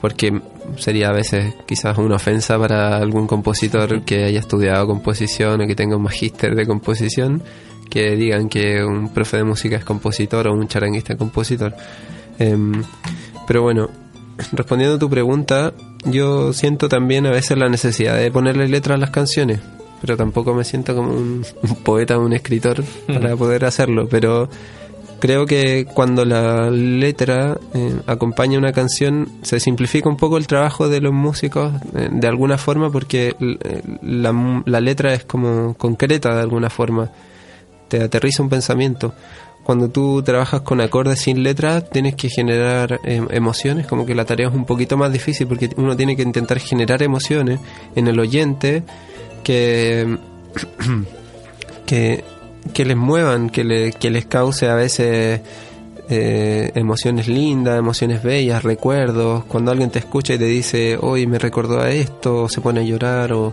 [0.00, 0.42] porque
[0.76, 5.74] sería a veces quizás una ofensa para algún compositor que haya estudiado composición o que
[5.74, 7.42] tenga un magíster de composición,
[7.88, 11.74] que digan que un profe de música es compositor o un charanguista es compositor.
[12.38, 12.82] Em,
[13.46, 13.88] pero bueno,
[14.52, 15.72] respondiendo a tu pregunta,
[16.04, 19.60] yo siento también a veces la necesidad de ponerle letra a las canciones,
[20.00, 21.44] pero tampoco me siento como un,
[21.84, 24.48] poeta o un escritor para poder hacerlo, pero
[25.18, 30.88] creo que cuando la letra eh, acompaña una canción se simplifica un poco el trabajo
[30.88, 36.34] de los músicos eh, de alguna forma porque eh, la, la letra es como concreta
[36.34, 37.10] de alguna forma,
[37.88, 39.14] te aterriza un pensamiento
[39.66, 44.24] cuando tú trabajas con acordes sin letras, tienes que generar em, emociones, como que la
[44.24, 47.58] tarea es un poquito más difícil porque uno tiene que intentar generar emociones
[47.96, 48.84] en el oyente
[49.42, 50.18] que,
[51.84, 52.22] que,
[52.76, 55.40] les muevan, que, que les cause a veces
[56.08, 59.46] eh, emociones lindas, emociones bellas, recuerdos.
[59.46, 62.84] Cuando alguien te escucha y te dice, hoy me recordó a esto, se pone a
[62.84, 63.52] llorar, o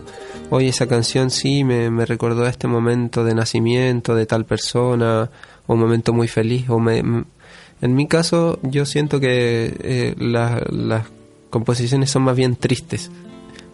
[0.50, 5.28] hoy esa canción sí me, me recordó a este momento de nacimiento de tal persona
[5.66, 6.68] un momento muy feliz.
[6.68, 11.06] O me, en mi caso, yo siento que eh, las
[11.50, 13.10] composiciones son más bien tristes.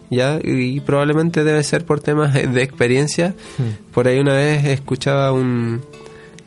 [0.09, 0.39] ¿ya?
[0.43, 3.35] Y probablemente debe ser por temas de experiencia.
[3.57, 3.91] Hmm.
[3.93, 5.81] Por ahí una vez escuchaba un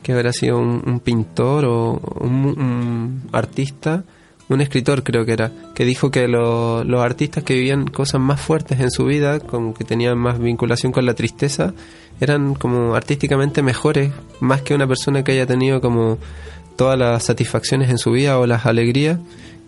[0.05, 4.05] que habrá sido un, pintor o un, artista,
[4.49, 8.79] un escritor creo que era, que dijo que los artistas que vivían cosas más fuertes
[8.79, 11.73] en su vida, como que tenían más vinculación con la tristeza,
[12.21, 16.19] eran como artísticamente mejores, más que una persona que haya tenido como
[16.77, 19.19] todas las satisfacciones en su vida o las alegrías,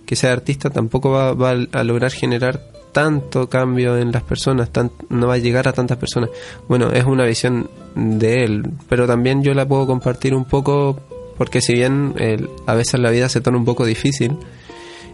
[0.05, 4.71] que sea artista tampoco va, a lograr generar tanto cambio en las personas,
[5.11, 6.31] no va a llegar a tantas personas.
[6.69, 10.99] Bueno, es una visión de él, pero también yo la puedo compartir un poco
[11.37, 12.15] porque si bien
[12.67, 14.39] a veces la vida se torna un poco difícil,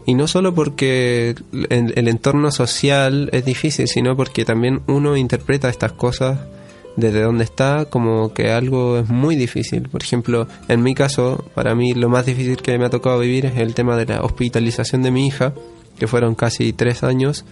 [0.04, 5.92] y no solo porque el, entorno social es difícil, sino porque también uno interpreta estas
[5.92, 6.40] cosas
[6.96, 9.88] desde donde está como que algo es muy difícil.
[9.88, 13.46] Por ejemplo, en mi caso, para mí lo más difícil que me ha tocado vivir
[13.46, 15.54] es el tema de la hospitalización de mi hija,
[15.98, 17.44] que fueron casi tres años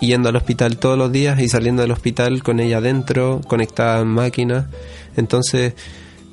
[0.00, 4.08] yendo al hospital todos los días y saliendo del hospital con ella adentro, conectada en
[4.08, 4.68] máquina.
[5.16, 5.74] Entonces,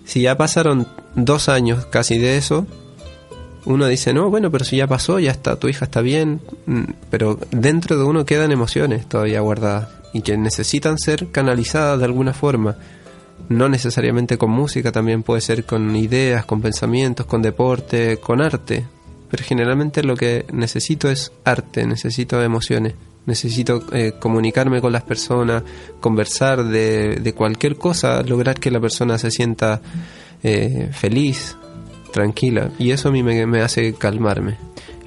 [0.05, 2.67] si ya pasaron dos años casi de eso,
[3.69, 6.83] uno dice, no, bueno, pero si ya pasó, ya está, tu hija está bien, mm,
[7.09, 12.33] pero dentro de uno quedan emociones todavía guardadas y que necesitan ser canalizadas de alguna
[12.33, 12.77] forma.
[13.47, 18.85] No necesariamente con música, también puede ser con ideas, con pensamientos, con deporte, con arte.
[19.29, 25.61] Pero generalmente lo que necesito es arte, necesito emociones necesito eh, comunicarme con las personas,
[25.99, 29.81] conversar de, cualquier cosa, lograr que la persona se sienta
[30.41, 31.55] eh, feliz,
[32.11, 32.69] tranquila.
[32.77, 34.57] Y eso a mí me, hace calmarme.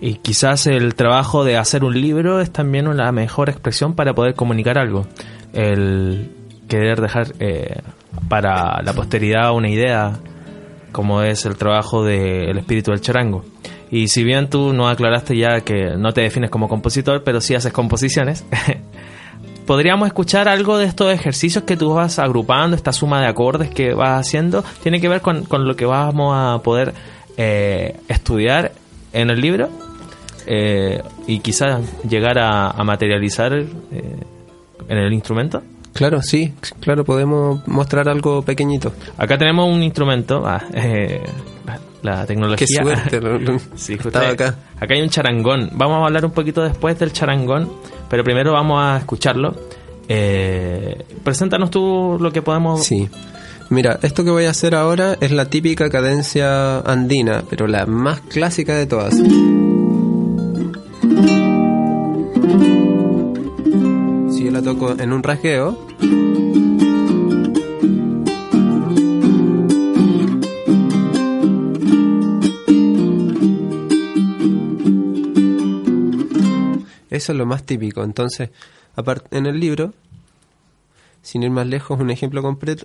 [0.01, 4.35] Y quizás el trabajo de hacer un libro es también una mejor expresión para poder
[4.35, 5.07] comunicar algo.
[5.53, 6.31] El
[6.69, 7.81] querer dejar eh,
[8.29, 10.19] para la posteridad una idea,
[10.91, 13.45] como es el trabajo del espíritu del charango.
[13.91, 17.55] Y si bien tú no aclaraste ya que no te defines como compositor, pero sí
[17.55, 18.45] haces composiciones,
[19.67, 23.95] podríamos escuchar algo de estos ejercicios que tú vas agrupando, esta suma de acordes que
[23.95, 26.95] vas haciendo, tiene que ver con, lo que vamos a poder
[27.37, 28.73] eh, estudiar
[29.13, 29.69] en el libro
[30.47, 33.67] eh, y quizás llegar a, materializar eh,
[34.89, 35.63] en el instrumento.
[35.95, 38.93] Claro, sí, claro, podemos mostrar algo pequeñito.
[39.19, 40.65] Acá tenemos un instrumento, ah,
[42.03, 42.67] la tecnología.
[42.67, 43.21] Qué suerte,
[43.77, 44.57] sí, estaba acá.
[44.79, 45.71] Acá hay un charangón.
[45.73, 47.73] Vamos a hablar un poquito después del charangón,
[48.11, 49.55] pero primero vamos a escucharlo.
[50.09, 52.85] Eh, preséntanos tú lo que podemos.
[52.85, 53.09] Sí.
[53.71, 58.21] Mira, esto que voy a hacer ahora es la típica cadencia andina, pero la más
[58.21, 59.15] clásica de todas.
[64.35, 65.87] Si yo la toco en un rasgueo.
[77.23, 78.03] Eso es lo más típico.
[78.03, 78.51] Entonces,
[79.31, 79.95] en el libro,
[81.23, 82.43] sin ir más lejos, un ejemplo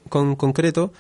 [0.10, 0.94] con concreto,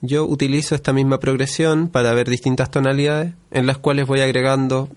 [0.00, 4.88] yo utilizo esta misma progresión para ver distintas tonalidades en las cuales voy agregando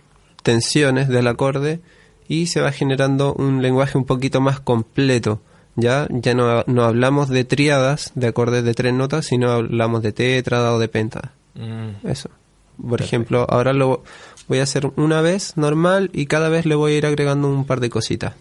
[0.43, 1.79] tensiones del acorde
[2.27, 5.41] y se va generando un lenguaje un poquito más completo.
[5.75, 10.12] Ya, ya no, no hablamos de triadas de acordes de tres notas, sino hablamos de
[10.12, 11.33] tétrada o de pentada.
[11.55, 12.07] Mm.
[12.07, 12.29] Eso.
[12.88, 14.03] Por ejemplo, ahora lo
[14.47, 17.65] voy a hacer una vez normal y cada vez le voy a ir agregando un
[17.65, 18.33] par de cositas.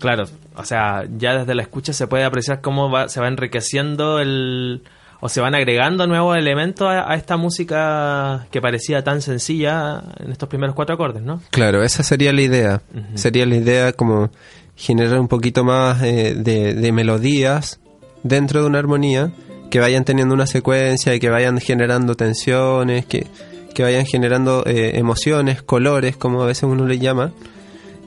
[0.00, 0.24] Claro,
[0.56, 4.82] o sea, ya desde la escucha se puede apreciar cómo va, se va enriqueciendo el
[5.20, 10.48] o se van agregando nuevos elementos a, esta música que parecía tan sencilla en estos
[10.48, 11.42] primeros cuatro acordes, ¿no?
[11.50, 12.80] Claro, esa sería la idea.
[13.14, 14.30] Sería la idea como
[14.76, 17.80] generar un poquito más eh, de, melodías
[18.22, 19.30] dentro de una armonía
[19.70, 23.26] que vayan teniendo una secuencia y que vayan generando tensiones, que,
[23.74, 27.32] que vayan generando eh, emociones, colores, como a veces uno le llama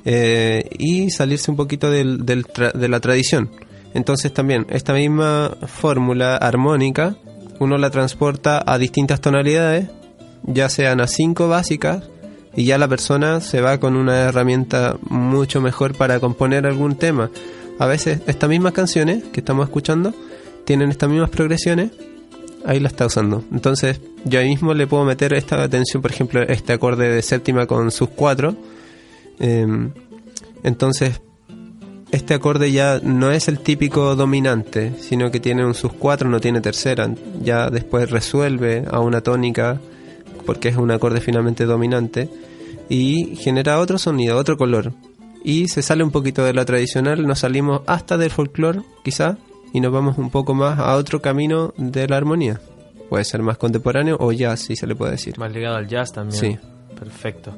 [0.06, 3.49] eh, y salirse un poquito del, de la tradición.
[3.93, 7.16] Entonces también esta misma fórmula armónica
[7.60, 9.88] uno la transporta a distintas tonalidades,
[10.43, 12.04] ya sean a cinco básicas,
[12.56, 17.32] y ya la persona se va con una herramienta mucho mejor para componer algún tema.
[17.80, 20.14] A veces estas mismas canciones que estamos escuchando
[20.66, 21.91] tienen estas mismas progresiones,
[22.66, 23.43] ahí la está usando.
[23.51, 27.66] Entonces yo ahí mismo le puedo meter esta atención, por ejemplo, este acorde de séptima
[27.66, 28.56] con sus cuatro,
[29.39, 29.91] Em,
[30.63, 31.21] entonces,
[32.11, 36.39] este acorde ya no es el típico dominante, sino que tiene un sus cuatro, no
[36.39, 37.09] tiene tercera.
[37.41, 39.79] Ya después resuelve a una tónica,
[40.45, 42.29] porque es un acorde finalmente dominante,
[42.88, 44.93] y genera otro sonido, otro color.
[45.43, 49.38] Y se sale un poquito de la tradicional, nos salimos hasta del folclore, quizá,
[49.73, 52.61] y nos vamos un poco más a otro camino de la armonía.
[53.09, 55.38] Puede ser más contemporáneo o jazz, si se le puede decir.
[55.39, 56.39] Más ligado al jazz también.
[56.39, 56.57] Sí.
[56.97, 57.53] Perfecto.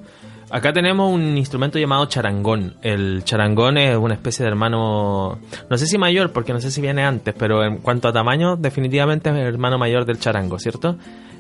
[0.56, 2.76] Acá tenemos un instrumento llamado charangón.
[2.82, 5.38] El charangón es una especie de hermano,
[5.70, 8.56] no sé si mayor, porque no sé si viene antes, pero en cuanto a tamaño,
[8.56, 10.96] definitivamente es el hermano mayor del charango, ¿cierto?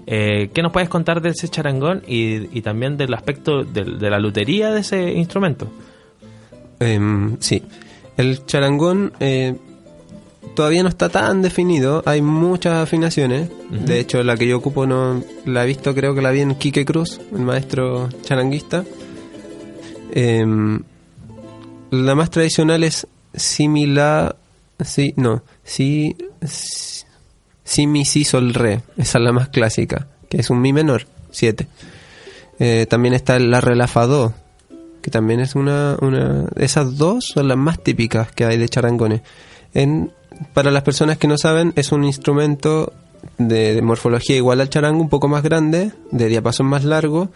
[0.06, 4.70] Eh, ¿Qué nos puedes contar de ese charangón y, también del aspecto de, la lutería
[4.72, 5.70] de ese instrumento?
[6.82, 7.64] Em, sí,
[8.18, 9.56] el charangón eh,
[10.56, 13.50] todavía no está tan definido, hay muchas afinaciones.
[13.70, 16.56] De hecho, la que yo ocupo no la he visto, creo que la vi en
[16.56, 18.84] Quique Cruz, el maestro charanguista.
[20.12, 20.82] Em,
[21.92, 24.36] la más tradicional es similar,
[24.84, 26.16] sí, no, sí,
[27.64, 28.82] si, mi, si, sol, re.
[28.98, 31.68] Esa es la más clásica, que es un mi menor, 7.
[32.60, 34.34] Eh, también está la relafado,
[35.02, 36.46] que también es una, una...
[36.56, 39.22] Esas dos son las más típicas que hay de charangones.
[39.74, 40.12] En
[40.54, 42.94] para las personas que no saben, es un instrumento
[43.38, 47.30] de, morfología igual al charango, un poco más grande, de diapasón más largo,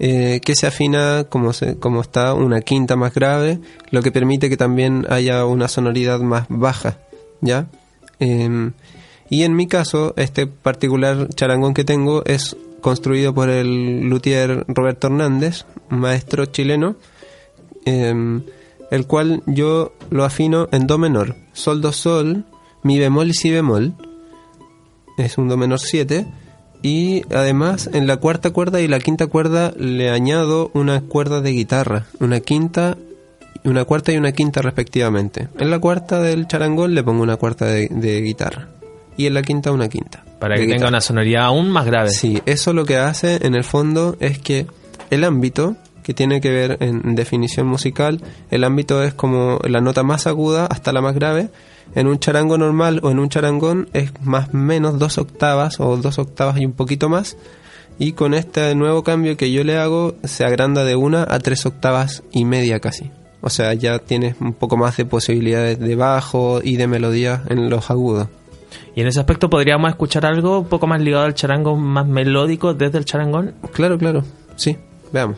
[0.00, 4.48] eh, que se afina como, se, como está una quinta más grave, lo que permite
[4.48, 6.98] que también haya una sonoridad más baja,
[7.40, 7.68] ¿ya?
[8.18, 8.72] Em,
[9.30, 15.06] y en mi caso, este particular charangón que tengo es construido por el luthier Roberto
[15.06, 16.96] Hernández, maestro chileno,
[17.84, 18.42] em,
[18.90, 22.44] el cual yo lo afino en do menor, sol, do, sol,
[22.82, 23.94] mi bemol y si bemol,
[25.16, 26.26] es un do menor 7,
[26.84, 31.52] y además en la cuarta cuerda y la quinta cuerda le añado una cuerda de
[31.52, 32.98] guitarra, una quinta,
[33.64, 35.48] una cuarta y una quinta respectivamente.
[35.58, 38.68] En la cuarta del charangón le pongo una cuarta de, guitarra
[39.16, 40.24] y en la quinta una quinta.
[40.38, 42.10] Para que tenga una sonoridad aún más grave.
[42.10, 44.66] Sí, eso lo que hace en el fondo es que
[45.08, 48.20] el ámbito que tiene que ver en definición musical.
[48.50, 51.48] El ámbito es como la nota más aguda hasta la más grave.
[51.94, 55.96] En un charango normal o en un charangón es más o menos dos octavas o
[55.96, 57.36] dos octavas y un poquito más.
[57.98, 61.64] Y con este nuevo cambio que yo le hago se agranda de una a tres
[61.66, 63.10] octavas y media casi.
[63.40, 67.70] O sea, ya tienes un poco más de posibilidades de bajo y de melodía en
[67.70, 68.28] los agudos.
[68.96, 72.74] Y en ese aspecto podríamos escuchar algo un poco más ligado al charango, más melódico
[72.74, 73.54] desde el charangón.
[73.72, 74.24] Claro, claro.
[74.56, 74.76] Sí,
[75.12, 75.36] veamos.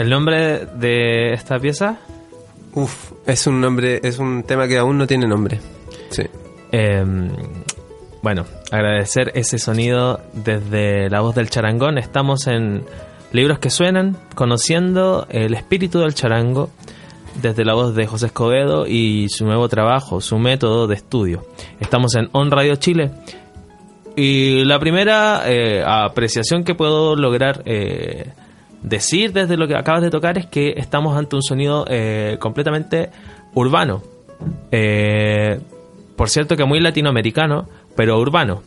[0.00, 1.98] ¿El nombre de esta pieza?
[2.72, 5.60] Uf, es un nombre, es un tema que aún no tiene nombre.
[6.08, 6.22] Sí.
[6.72, 7.28] Em,
[8.22, 11.98] bueno, agradecer ese sonido desde la voz del charangón.
[11.98, 12.82] Estamos en
[13.32, 16.70] Libros que Suenan, conociendo el espíritu del charango
[17.42, 21.44] desde la voz de José Escobedo y su nuevo trabajo, su método de estudio.
[21.78, 23.10] Estamos en On Radio Chile.
[24.16, 28.32] Y la primera eh, apreciación que puedo lograr eh,
[28.82, 33.10] decir desde lo que acabas de tocar es que estamos ante un sonido eh, completamente
[33.54, 34.02] urbano.
[36.16, 38.62] por cierto que muy latinoamericano, pero urbano.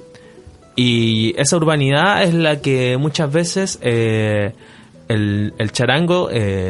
[0.76, 4.54] Y esa urbanidad es la que muchas veces el,
[5.08, 6.30] el, charango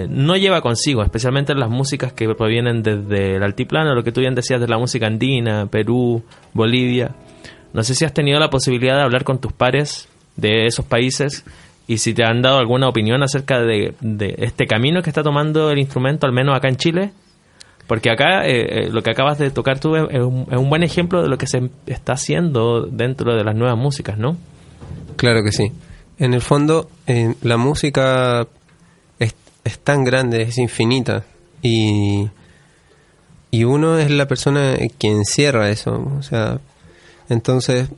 [0.09, 4.19] no lleva consigo, especialmente en las músicas que provienen desde el altiplano, lo que tú
[4.19, 6.21] bien decías de la música andina, Perú,
[6.53, 7.15] Bolivia.
[7.73, 11.43] No sé si has tenido la posibilidad de hablar con tus pares de esos países
[11.87, 13.93] y si te han dado alguna opinión acerca de,
[14.37, 17.11] este camino que está tomando el instrumento, al menos acá en Chile.
[17.87, 21.27] Porque acá eh, eh, lo que acabas de tocar tú es un, buen ejemplo de
[21.27, 24.37] lo que se está haciendo dentro de las nuevas músicas, ¿no?
[25.17, 25.69] Claro que sí.
[26.17, 28.47] En el fondo, eh, la música
[29.19, 31.25] es, es, tan grande, es infinita.
[31.61, 32.29] Y,
[33.51, 36.09] y uno es la persona que encierra eso.
[36.17, 36.61] O sea,
[37.27, 37.89] entonces,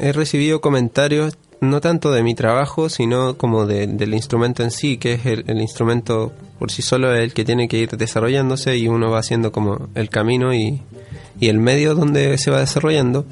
[0.00, 5.14] he recibido comentarios no tanto de mi trabajo, sino como del instrumento en sí, que
[5.14, 9.20] es el, instrumento por sí solo el que tiene que ir desarrollándose y uno va
[9.20, 10.82] haciendo como el camino y,
[11.40, 13.24] el medio donde se va desarrollando.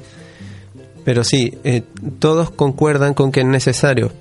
[1.05, 1.83] Pero sí, eh,
[2.19, 4.11] todos concuerdan con que es necesario,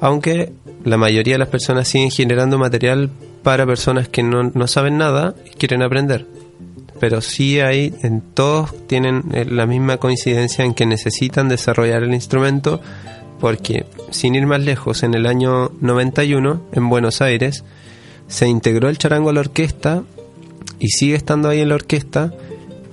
[0.00, 0.52] aunque
[0.84, 3.10] la mayoría de las personas siguen generando material
[3.42, 6.26] para personas que no, no saben nada y quieren aprender
[7.00, 12.12] pero sí hay, en todos tienen eh, la misma coincidencia en que necesitan desarrollar el
[12.12, 12.80] instrumento
[13.40, 17.64] porque, sin ir más lejos, en el año 91, en Buenos Aires,
[18.28, 20.02] se integró el charango a la orquesta
[20.78, 22.32] y sigue estando ahí en la orquesta,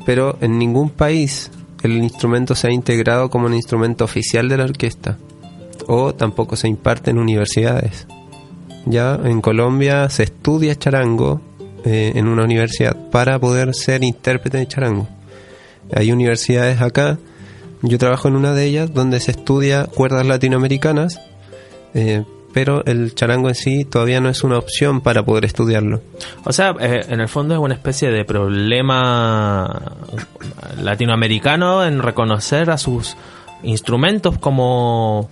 [0.05, 1.51] pero en ningún país
[1.83, 5.17] el instrumento se ha integrado como un instrumento oficial de la orquesta
[5.87, 8.07] o tampoco se imparte en universidades.
[8.85, 11.41] Ya en Colombia se estudia charango
[11.85, 15.07] eh, en una universidad para poder ser intérprete de charango.
[15.93, 17.17] Hay universidades acá,
[17.81, 21.19] yo trabajo en una de ellas donde se estudia cuerdas latinoamericanas,
[21.93, 22.23] eh,
[22.53, 26.01] pero el charango en sí todavía no es una opción para poder estudiarlo.
[26.43, 29.95] O sea, eh, en el fondo es una especie de problema
[30.81, 33.15] latinoamericano en reconocer a sus
[33.63, 35.29] instrumentos como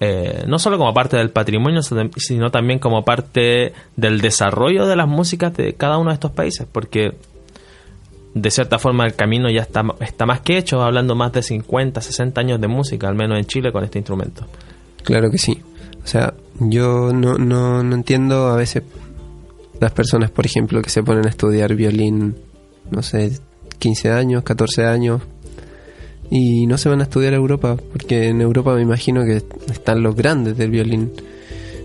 [0.00, 5.06] eh, no solo como parte del patrimonio, sino también como parte del desarrollo de las
[5.06, 7.14] músicas de cada uno de estos países, porque
[8.34, 12.00] de cierta forma el camino ya está, está más que hecho, hablando más de 50,
[12.00, 14.44] 60 años de música, al menos en Chile, con este instrumento.
[15.04, 15.62] Claro que sí.
[16.02, 18.82] O sea, yo no, no, no entiendo a veces
[19.80, 22.36] las personas, por ejemplo, que se ponen a estudiar violín,
[22.90, 23.38] no sé,
[23.78, 25.22] 15 años, 14 años,
[26.30, 30.02] y no se van a estudiar a Europa, porque en Europa me imagino que están
[30.02, 31.12] los grandes del violín.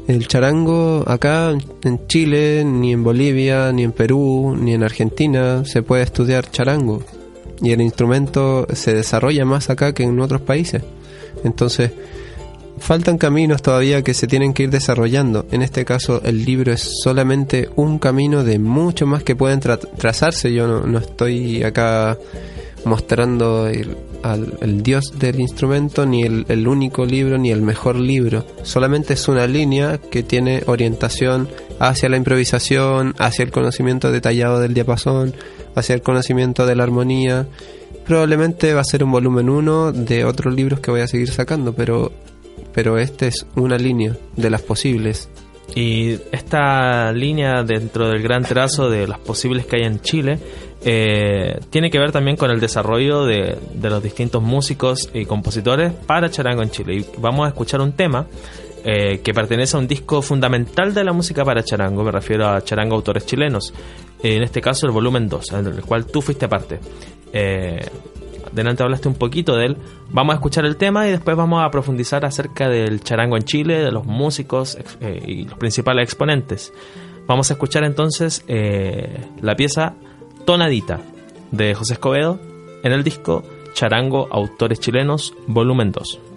[0.09, 5.83] El charango acá en Chile, ni en Bolivia, ni en Perú, ni en Argentina se
[5.83, 7.03] puede estudiar charango.
[7.61, 10.81] Y el instrumento se desarrolla más acá que en otros países.
[11.43, 11.91] Entonces,
[12.79, 15.45] faltan caminos todavía que se tienen que ir desarrollando.
[15.51, 20.51] En este caso, el libro es solamente un camino de mucho más que pueden trazarse.
[20.51, 22.17] Yo no, no estoy acá
[22.83, 28.45] mostrando el, al el dios del instrumento, ni el, único libro, ni el mejor libro.
[28.63, 31.47] Solamente es una línea que tiene orientación
[31.79, 35.33] hacia la improvisación, hacia el conocimiento detallado del diapasón,
[35.75, 37.47] hacia el conocimiento de la armonía.
[38.05, 41.73] Probablemente va a ser un volumen 1 de otros libros que voy a seguir sacando,
[41.73, 42.11] pero,
[42.73, 45.29] pero este es una línea de las posibles.
[45.75, 50.39] Y esta línea dentro del gran trazo de las posibles que hay en Chile
[50.81, 56.29] eh, tiene que ver también con el desarrollo de, los distintos músicos y compositores para
[56.29, 56.95] charango en Chile.
[56.95, 58.27] Y vamos a escuchar un tema
[58.85, 62.61] eh, que pertenece a un disco fundamental de la música para charango, me refiero a
[62.63, 63.73] charango autores chilenos,
[64.23, 66.79] en este caso el volumen 2, en el cual tú fuiste parte.
[67.33, 67.85] Eh,
[68.53, 69.77] delante hablaste un poquito de él.
[70.11, 73.79] Vamos a escuchar el tema y después vamos a profundizar acerca del charango en Chile,
[73.79, 74.77] de los músicos
[75.27, 76.73] y los principales exponentes.
[77.27, 79.93] Vamos a escuchar entonces la pieza
[80.49, 80.99] Tonadita
[81.51, 82.39] de José Escobedo
[82.81, 83.43] en el disco
[83.73, 86.28] Charango Autores Chilenos, volumen 2.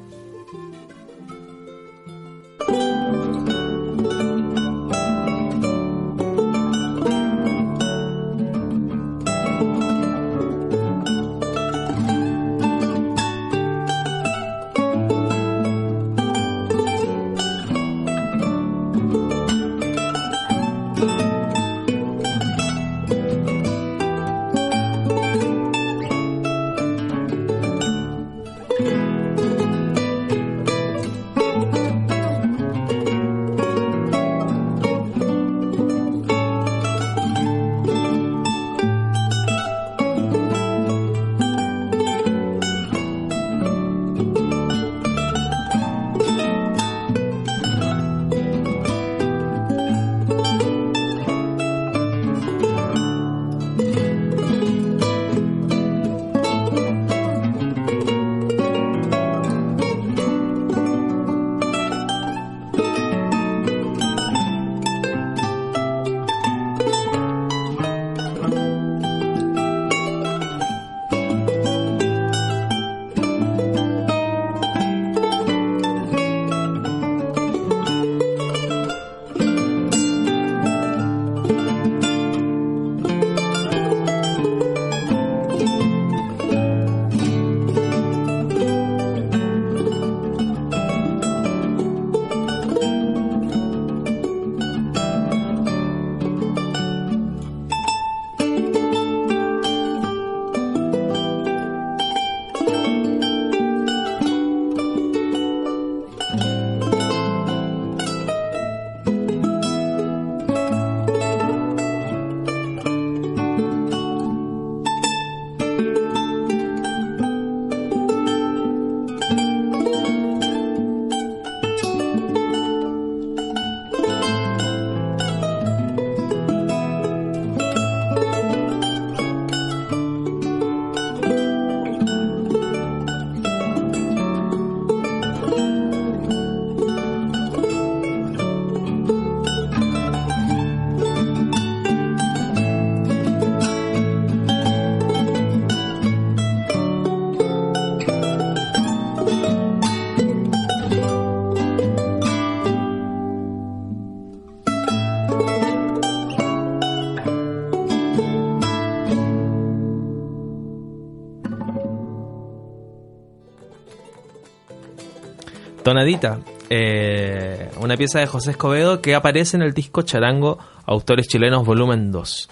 [166.70, 172.10] Eh, una pieza de José Escobedo que aparece en el disco Charango Autores Chilenos Volumen
[172.10, 172.48] 2.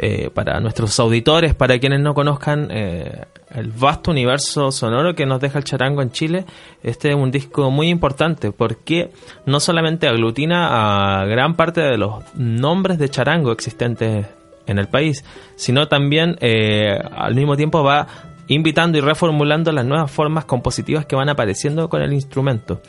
[0.00, 5.40] Eh, para nuestros auditores, para quienes no conozcan eh, el vasto universo sonoro que nos
[5.40, 6.44] deja el charango en Chile,
[6.84, 9.10] este es un disco muy importante porque
[9.44, 14.26] no solamente aglutina a gran parte de los nombres de charango existentes
[14.66, 15.24] en el país,
[15.56, 18.06] sino también al mismo tiempo va
[18.48, 22.82] invitando y reformulando las nuevas formas compositivas que van apareciendo con el instrumento.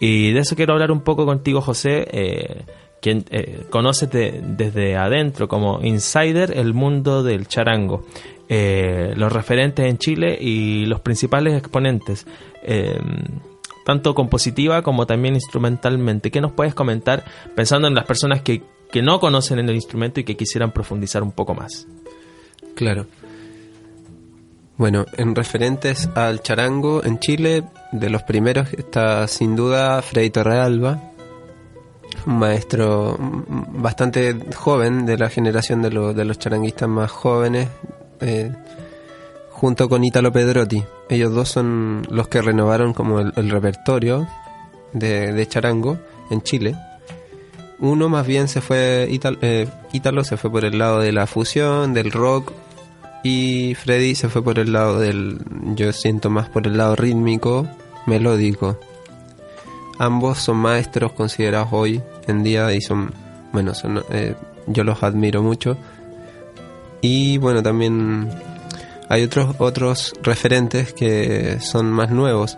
[0.00, 2.06] Y de eso quiero hablar un poco contigo, José
[3.00, 8.04] quien eh, conoce desde adentro como insider el mundo del charango,
[8.48, 12.26] eh, los referentes en Chile y los principales exponentes,
[12.62, 12.98] eh,
[13.84, 16.30] tanto compositiva como también instrumentalmente.
[16.30, 20.24] ¿Qué nos puedes comentar pensando en las personas que, que no conocen el instrumento y
[20.24, 21.86] que quisieran profundizar un poco más?
[22.74, 23.06] Claro.
[24.78, 31.00] Bueno, en referentes al charango en Chile, de los primeros está sin duda Freddy Torrealba,
[32.26, 37.68] un maestro bastante joven de la generación de, de los charanguistas más jóvenes,
[38.20, 38.52] eh,
[39.50, 40.84] junto con Italo Pedrotti.
[41.08, 44.28] Ellos dos son los que renovaron como el, repertorio
[44.92, 45.98] de, charango
[46.30, 46.76] en Chile.
[47.78, 51.94] Uno más bien se fue, eh, Italo, se fue por el lado de la fusión,
[51.94, 52.52] del rock,
[53.26, 55.40] y Freddy se fue por el lado del,
[55.74, 57.66] yo siento más por el lado rítmico,
[58.06, 58.78] melódico.
[59.98, 63.12] Ambos son maestros considerados hoy en día y son,
[63.52, 64.36] bueno, son, eh,
[64.68, 65.76] yo los admiro mucho.
[67.00, 68.28] Y bueno, también
[69.08, 72.56] hay otros otros referentes que son más nuevos.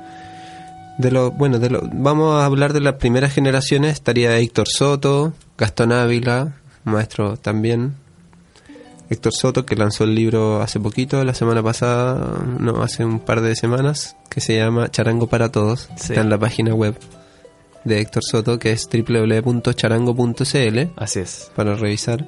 [0.99, 3.95] De lo, bueno, de lo, vamos a hablar de las primeras generaciones.
[3.95, 7.95] Estaría Héctor Soto, Gastón Ávila, maestro también.
[9.11, 13.40] Héctor Soto, que lanzó el libro hace poquito, la semana pasada, no, hace un par
[13.40, 15.88] de semanas, que se llama Charango para Todos.
[15.96, 16.94] Está en la página web
[17.84, 20.78] de Héctor Soto, que es www.charango.cl.
[20.96, 21.50] Así es.
[21.56, 22.26] Para revisar.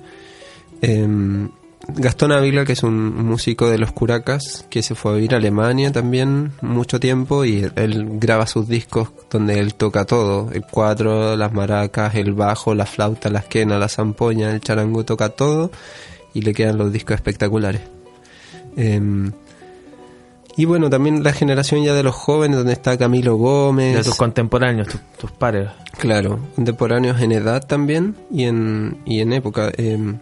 [0.81, 1.51] Em,
[1.89, 5.39] Gastón Ávila, que es un músico de los Curacas, que se fue a vivir a
[5.39, 11.37] Alemania también mucho tiempo y él, graba sus discos donde él toca todo, el cuatro,
[11.37, 15.71] las maracas, el bajo, la flauta, la esquena, la zampoña, el charango, toca todo
[16.35, 17.83] y le quedan los discos espectaculares.
[18.77, 19.31] Eh,
[20.57, 23.97] y bueno, también la generación ya de los jóvenes, donde está Camilo Gómez.
[23.97, 25.71] De tus contemporáneos, tus pares.
[25.99, 29.71] Claro, contemporáneos en edad también y en, y en época.
[29.77, 30.19] Em,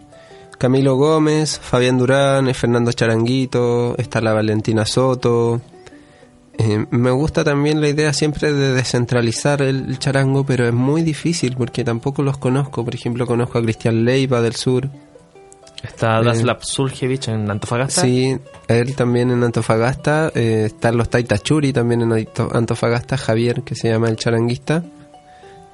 [0.57, 5.61] Camilo Gómez, Fabián Durán, eh, Fernando Charanguito, está la Valentina Soto.
[6.57, 11.55] Em, me gusta también la idea siempre de descentralizar el, charango, pero es muy difícil
[11.57, 12.85] porque tampoco los conozco.
[12.85, 14.89] Por ejemplo, conozco a Cristian Leiva del sur,
[15.83, 18.01] Está Daslav Suljevich en Antofagasta.
[18.01, 20.31] Sí, él también en Antofagasta.
[20.35, 23.17] Eh, están los Taitachuri también en Antofagasta.
[23.17, 24.83] Javier, que se llama el charanguista.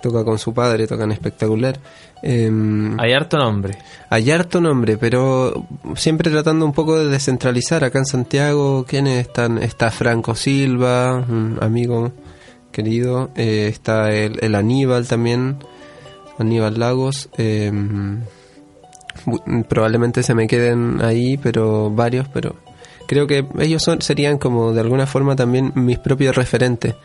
[0.01, 1.79] Toca con su padre, tocan espectacular.
[2.21, 3.77] Em, hay harto nombre.
[4.09, 7.83] Hay harto nombre, pero siempre tratando un poco de descentralizar.
[7.83, 9.57] Acá en Santiago, ¿quiénes están?
[9.57, 12.11] Está Franco Silva, un amigo
[12.71, 13.31] querido.
[13.35, 15.57] Eh, está el, el, Aníbal también.
[16.37, 17.29] Aníbal Lagos.
[19.27, 22.55] Eh, probablemente se me queden ahí, pero varios, pero
[23.07, 26.95] creo que ellos son, serían como de alguna forma también mis propios referentes.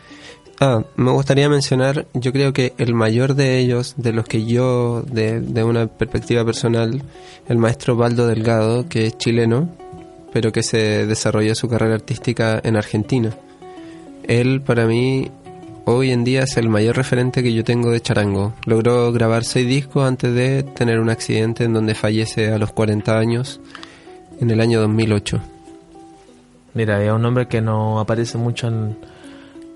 [0.59, 5.01] Ah, me gustaría mencionar, yo creo que el mayor de ellos, de los que yo,
[5.01, 7.01] de, de una perspectiva personal,
[7.47, 9.69] el maestro Baldo Delgado, que es chileno,
[10.31, 13.35] pero que se desarrolló su carrera artística en Argentina.
[14.23, 15.31] Él para mí
[15.85, 18.53] hoy en día es el mayor referente que yo tengo de charango.
[18.65, 23.17] Logró grabar seis discos antes de tener un accidente en donde fallece a los 40
[23.17, 23.59] años
[24.39, 25.39] en el año 2008.
[26.73, 28.97] Mira, es un nombre que no aparece mucho en,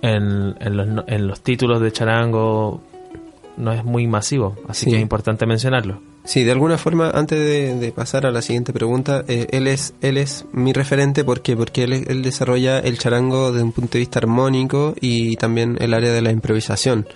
[0.01, 2.81] en, los, en los títulos de charango,
[3.57, 6.01] no es muy masivo, así que es importante mencionarlo.
[6.25, 10.17] Sí, de alguna forma, antes de, pasar a la siguiente pregunta, eh, él es él
[10.17, 14.19] es mi referente porque porque él, él, desarrolla el charango desde un punto de vista
[14.19, 17.07] armónico y también el área de la improvisación.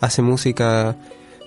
[0.00, 0.96] Hace música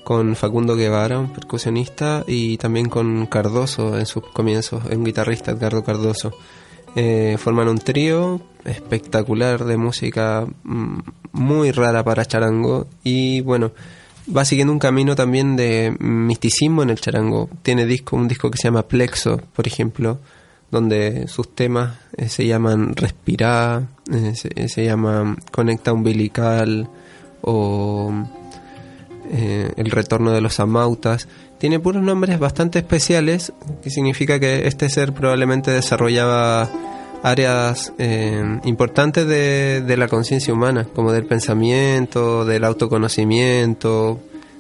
[0.08, 5.84] con Facundo Guevara, un percusionista, y también con Cardoso en sus comienzos, un guitarrista, Edgardo
[5.84, 6.32] Cardoso.
[6.96, 11.00] Eh, forman un trío espectacular de música mm,
[11.34, 13.74] muy rara para charango y bueno,
[14.36, 17.50] va siguiendo un camino también de misticismo en el charango.
[17.64, 20.20] Tiene disco, un disco que se llama Plexo, por ejemplo,
[20.72, 26.90] donde sus temas eh, se llaman Respirar, eh, se, se, llama Conecta Umbilical
[27.42, 28.12] o
[29.32, 31.28] eh, El Retorno de los Amautas.
[31.58, 36.70] Tiene puros nombres bastante especiales, que significa que este ser probablemente desarrollaba
[37.24, 44.20] áreas eh, importantes de, de la conciencia humana, como del pensamiento, del autoconocimiento,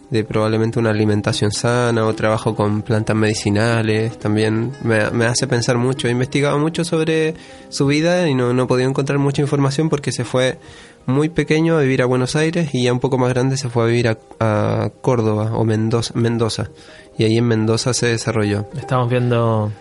[0.09, 4.17] de probablemente una alimentación sana o trabajo con plantas medicinales.
[4.17, 6.07] También me, me hace pensar mucho.
[6.07, 7.35] He investigado mucho sobre
[7.69, 10.57] su vida y no, no he podido encontrar mucha información porque se fue
[11.05, 13.83] muy pequeño a vivir a Buenos Aires y ya un poco más grande se fue
[13.83, 16.69] a vivir a, a Córdoba o Mendoza, Mendoza.
[17.17, 18.67] Y ahí en Mendoza se desarrolló.
[18.77, 19.71] Estamos viendo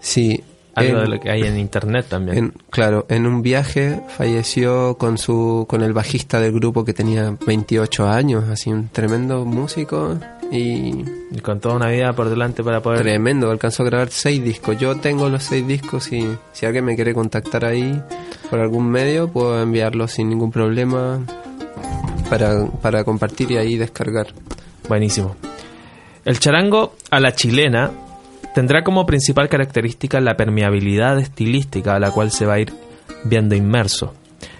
[0.00, 0.42] Sí.
[0.80, 2.36] Algo en- de lo que hay en internet también.
[2.38, 7.36] en- claro, en un viaje falleció con su con el bajista del grupo que tenía
[7.46, 10.16] 28 años, así un tremendo músico
[10.52, 13.02] y Y con toda una vida por delante para poder...
[13.02, 14.76] tremendo, alcanzó a grabar seis discos.
[14.78, 18.02] Yo tengo los seis discos y si alguien me quiere contactar ahí
[18.50, 21.20] por algún medio puedo enviarlos sin ningún problema
[22.28, 24.26] para, para compartir y ahí descargar.
[24.88, 25.36] Buenísimo.
[26.24, 27.90] El charango a la chilena
[28.54, 32.72] tendrá como principal característica la permeabilidad estilística a la cual se va a ir
[33.24, 34.14] viendo inmerso.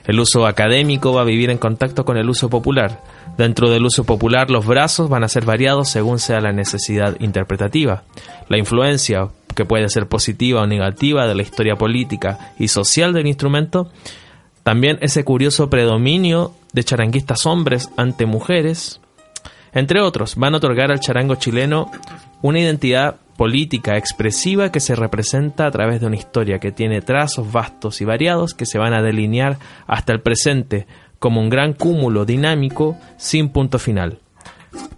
[0.07, 3.01] El uso académico va a vivir en contacto con el uso popular.
[3.37, 8.03] Dentro del uso popular los brazos van a ser variados según sea la necesidad interpretativa.
[8.49, 13.27] La influencia, que puede ser positiva o negativa, de la historia política y social del
[13.27, 13.91] instrumento,
[14.63, 19.01] también ese curioso predominio de charanguistas hombres ante mujeres,
[19.73, 21.91] entre otros, van a otorgar al charango chileno
[22.43, 27.51] una identidad política expresiva que se representa a través de una historia que tiene trazos
[27.51, 30.87] vastos y variados que se van a delinear hasta el presente
[31.19, 34.19] como un gran cúmulo dinámico sin punto final.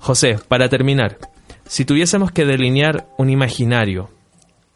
[0.01, 1.19] José, para terminar,
[1.67, 4.11] si tuviésemos que delinear un imaginario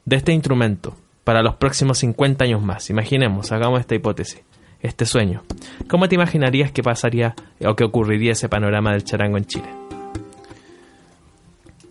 [0.04, 4.44] de este instrumento para los próximos 50 años más, imaginemos, hagamos esta hipótesis,
[4.80, 5.42] este sueño,
[5.88, 7.34] ¿cómo te imaginarías que pasaría
[7.66, 9.86] o que ocurriría ese panorama del charango en Chile?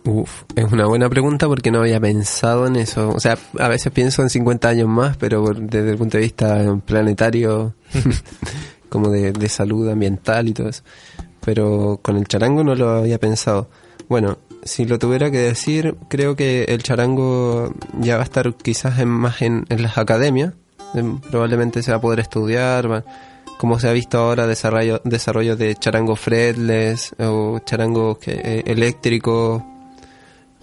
[0.06, 3.08] Uf, es una buena pregunta porque no había pensado en eso.
[3.10, 6.78] O sea, a veces pienso en 50 años más, pero desde el punto de vista
[6.86, 7.74] planetario,
[8.88, 10.82] como de, de salud ambiental y todo eso.
[11.44, 13.68] Pero con el charango no lo había pensado.
[14.08, 18.98] Bueno, si lo tuviera que decir, creo que el charango ya va a estar quizás
[19.00, 20.54] en, más en, en las academias.
[20.94, 23.04] Em, Probablemente se va a poder estudiar, va-
[23.58, 29.64] como se ha visto ahora, desarrollo, desarrollo de charango fretless o charango que, eh, eléctrico.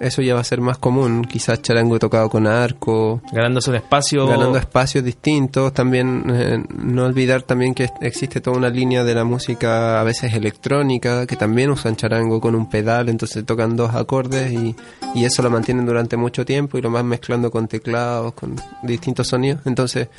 [0.04, 4.28] Eso ya va a ser más común, quizás charango tocado con arco, Ganándose un espacio.
[4.28, 5.74] ganando espacios distintos.
[5.74, 10.34] También eh, no olvidar también que existe toda una línea de la música a veces
[10.34, 14.76] electrónica que también usan charango con un pedal, entonces tocan dos acordes y,
[15.16, 19.30] y eso lo mantienen durante mucho tiempo y lo van mezclando con teclados, con distintos
[19.30, 19.62] sonidos.
[19.66, 20.10] Entonces,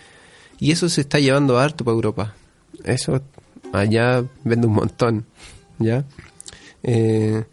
[0.59, 2.35] y eso se está llevando harto para Europa.
[2.85, 3.21] Eso
[3.75, 5.27] allá vende un montón,
[5.79, 6.05] ¿ya?
[6.83, 7.45] Eh,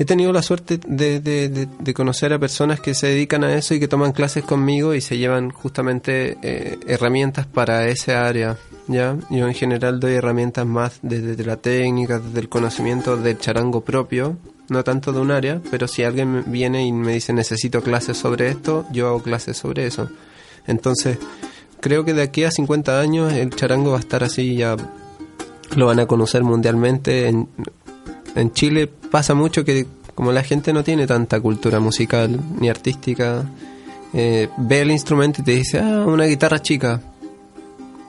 [0.00, 3.80] He tenido la suerte de, de- conocer a personas que se dedican a eso y
[3.80, 8.56] que toman clases conmigo y se llevan justamente eh, herramientas para ese área.
[8.88, 9.18] ¿ya?
[9.28, 14.38] Yo en general doy herramientas más desde la técnica, desde el conocimiento del charango propio,
[14.70, 18.48] no tanto de un área, pero si alguien viene y me dice necesito clases sobre
[18.48, 20.08] esto, yo hago clases sobre eso.
[20.66, 21.18] Entonces,
[21.80, 24.76] creo que de aquí a 50 años el charango va a estar así ya
[25.76, 27.28] lo van a conocer mundialmente.
[27.28, 27.48] En,
[28.34, 33.44] en Chile pasa mucho que como la gente no tiene tanta cultura musical ni artística,
[34.12, 37.00] eh, ve el instrumento y te dice, ah, una guitarra chica,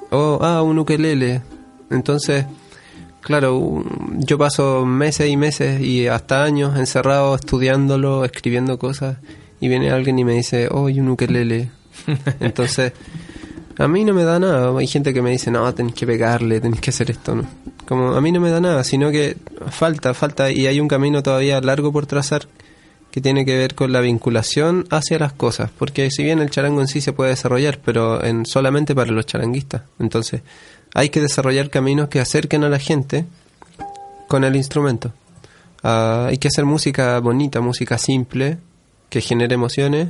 [0.10, 1.42] o ah, un ukelele.
[1.90, 2.46] Entonces,
[3.22, 3.84] claro,
[4.18, 9.18] yo paso meses y meses y hasta años encerrado estudiándolo, escribiendo cosas,
[9.60, 11.70] y viene alguien y me dice, oh, y un ukelele.
[12.40, 12.94] Entonces,
[13.78, 14.78] a mí no me da nada.
[14.78, 17.36] Hay gente que me dice, no, tenés que pegarle, tenés que hacer esto.
[17.36, 17.46] No.
[17.88, 19.38] Como a mí no me da nada, sino que
[19.70, 22.48] falta, falta, y hay un camino todavía largo por trazar
[23.12, 25.70] que tiene que ver con la vinculación hacia las cosas.
[25.78, 29.26] Porque si bien el charango en sí se puede desarrollar, pero en solamente para los
[29.26, 29.84] charanguistas.
[30.00, 30.42] Entonces,
[30.94, 33.26] hay que desarrollar caminos que acerquen a la gente
[34.28, 35.12] con el instrumento.
[35.84, 38.58] Ah, hay que hacer música bonita, música simple,
[39.10, 40.10] que genere emociones,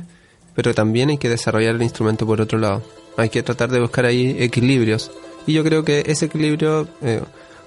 [0.54, 2.82] pero también hay que desarrollar el instrumento por otro lado.
[3.16, 5.10] Hay que tratar de buscar ahí equilibrios.
[5.46, 7.22] Y yo creo que ese equilibrio, eh,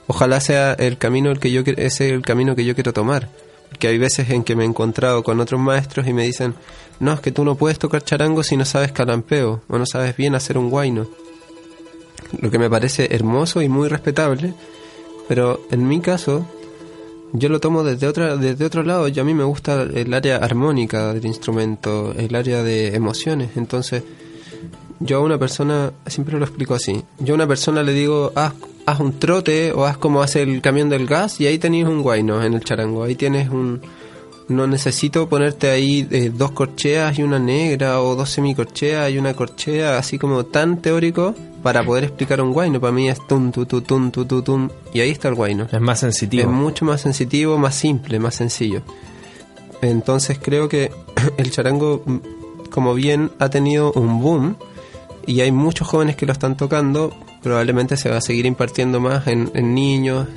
[0.08, 3.30] ojalá sea el camino el que yo es el camino que yo quiero tomar.
[3.70, 6.56] Porque hay veces en que me he encontrado con otros maestros y me dicen,
[7.00, 10.16] no, es que tú no puedes tocar charango si no sabes calampeo o no sabes
[10.16, 11.08] bien hacer un guayno.
[12.40, 14.54] Lo que me parece hermoso y muy respetable,
[15.28, 16.46] pero en mi caso
[17.34, 19.08] yo lo tomo desde otra desde otro lado.
[19.08, 23.52] Yo a mí me gusta el área armónica del instrumento, el área de emociones.
[23.56, 24.04] Entonces,
[25.00, 27.04] yo a una persona siempre lo explico así.
[27.20, 28.54] Yo a una persona le digo, haz,
[28.86, 32.02] haz un trote o haz como hace el camión del gas y ahí tenéis un
[32.02, 33.04] guayno en el charango.
[33.04, 33.82] Ahí tienes un
[34.48, 39.34] no necesito ponerte ahí eh, dos corcheas y una negra o dos semicorcheas y una
[39.34, 41.34] corchea, así como tan teórico
[41.64, 42.80] para poder explicar un guayno.
[42.80, 45.68] Para mí es tum, tu, tu, tum, tu, tu, tum, y ahí está el guayno.
[45.72, 46.44] Es más sensitivo.
[46.44, 48.84] Es mucho más sensitivo, más simple, más sencillo.
[49.82, 50.92] Entonces creo que
[51.38, 52.18] el charango, mm,
[52.70, 54.58] como bien ha tenido un boom,
[55.28, 59.28] y hay muchos jóvenes que lo están tocando, probablemente se va a seguir impartiendo más
[59.28, 60.28] en, en niños.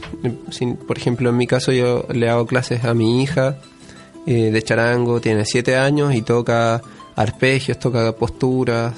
[0.51, 3.57] Sin- Por ejemplo, en mi caso yo le hago clases a mi hija
[4.26, 6.80] eh, de charango, tiene 7 años y toca
[7.16, 8.95] arpegios, toca posturas.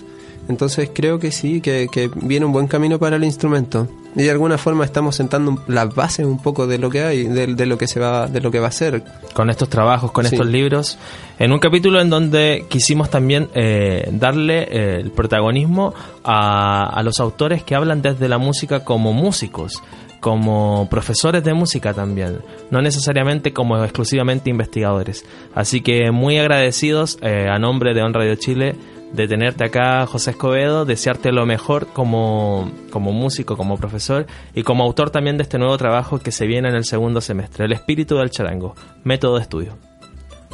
[0.51, 3.89] Entonces creo que sí, que, que viene un buen camino para el instrumento.
[4.17, 7.47] Y de alguna forma estamos sentando las bases un poco de lo que hay, de,
[7.55, 9.03] de lo que se va, de lo que va a ser.
[9.35, 10.35] con estos trabajos, con Sí.
[10.35, 10.99] estos libros,
[11.39, 15.95] en un capítulo en donde quisimos también eh, darle eh, el protagonismo
[16.25, 19.81] a, a los autores que hablan desde la música como músicos,
[20.19, 22.41] como profesores de música también,
[22.71, 25.25] no necesariamente como exclusivamente investigadores.
[25.55, 28.75] Así que muy agradecidos eh, a nombre de On Radio Chile
[29.13, 34.85] de tenerte acá, José Escobedo, desearte lo mejor como, como músico, como profesor y como
[34.85, 38.17] autor también de este nuevo trabajo que se viene en el segundo semestre, El espíritu
[38.17, 39.79] del charango, método de estudio.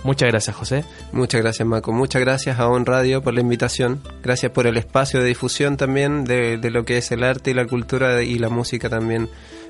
[0.05, 0.85] Muchas gracias, José.
[1.13, 1.91] Muchas gracias, Marco.
[1.91, 4.01] Muchas gracias a On Radio por la invitación.
[4.23, 7.55] Gracias por el espacio de difusión también de, de lo que es el arte y
[7.55, 9.29] la cultura y la música también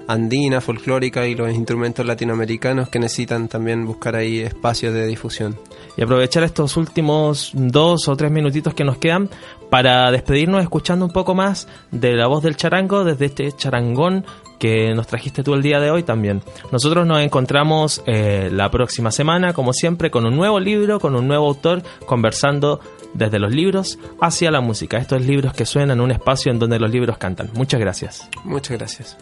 [0.09, 5.59] andina, folclórica y los instrumentos latinoamericanos que necesitan también buscar ahí espacios de difusión.
[5.97, 9.31] Y aprovechar estos últimos dos o tres minutitos que nos quedan
[9.71, 14.25] para despedirnos escuchando un poco más de la voz del charango desde este charangón
[14.59, 16.43] que nos trajiste tú el día de hoy también.
[16.73, 21.29] Nosotros nos encontramos eh, la próxima semana, como siempre, con un nuevo libro, con un
[21.29, 22.81] nuevo autor, conversando
[23.15, 24.99] desde los libros hacia la música.
[24.99, 27.51] Estos libros que suenan en un espacio en donde los libros cantan.
[27.55, 28.29] Muchas gracias.
[28.45, 29.17] Muchas gracias.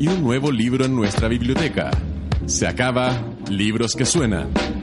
[0.00, 1.92] Y un nuevo libro en nuestra biblioteca.
[2.46, 4.77] Se acaba Libros que Suenan.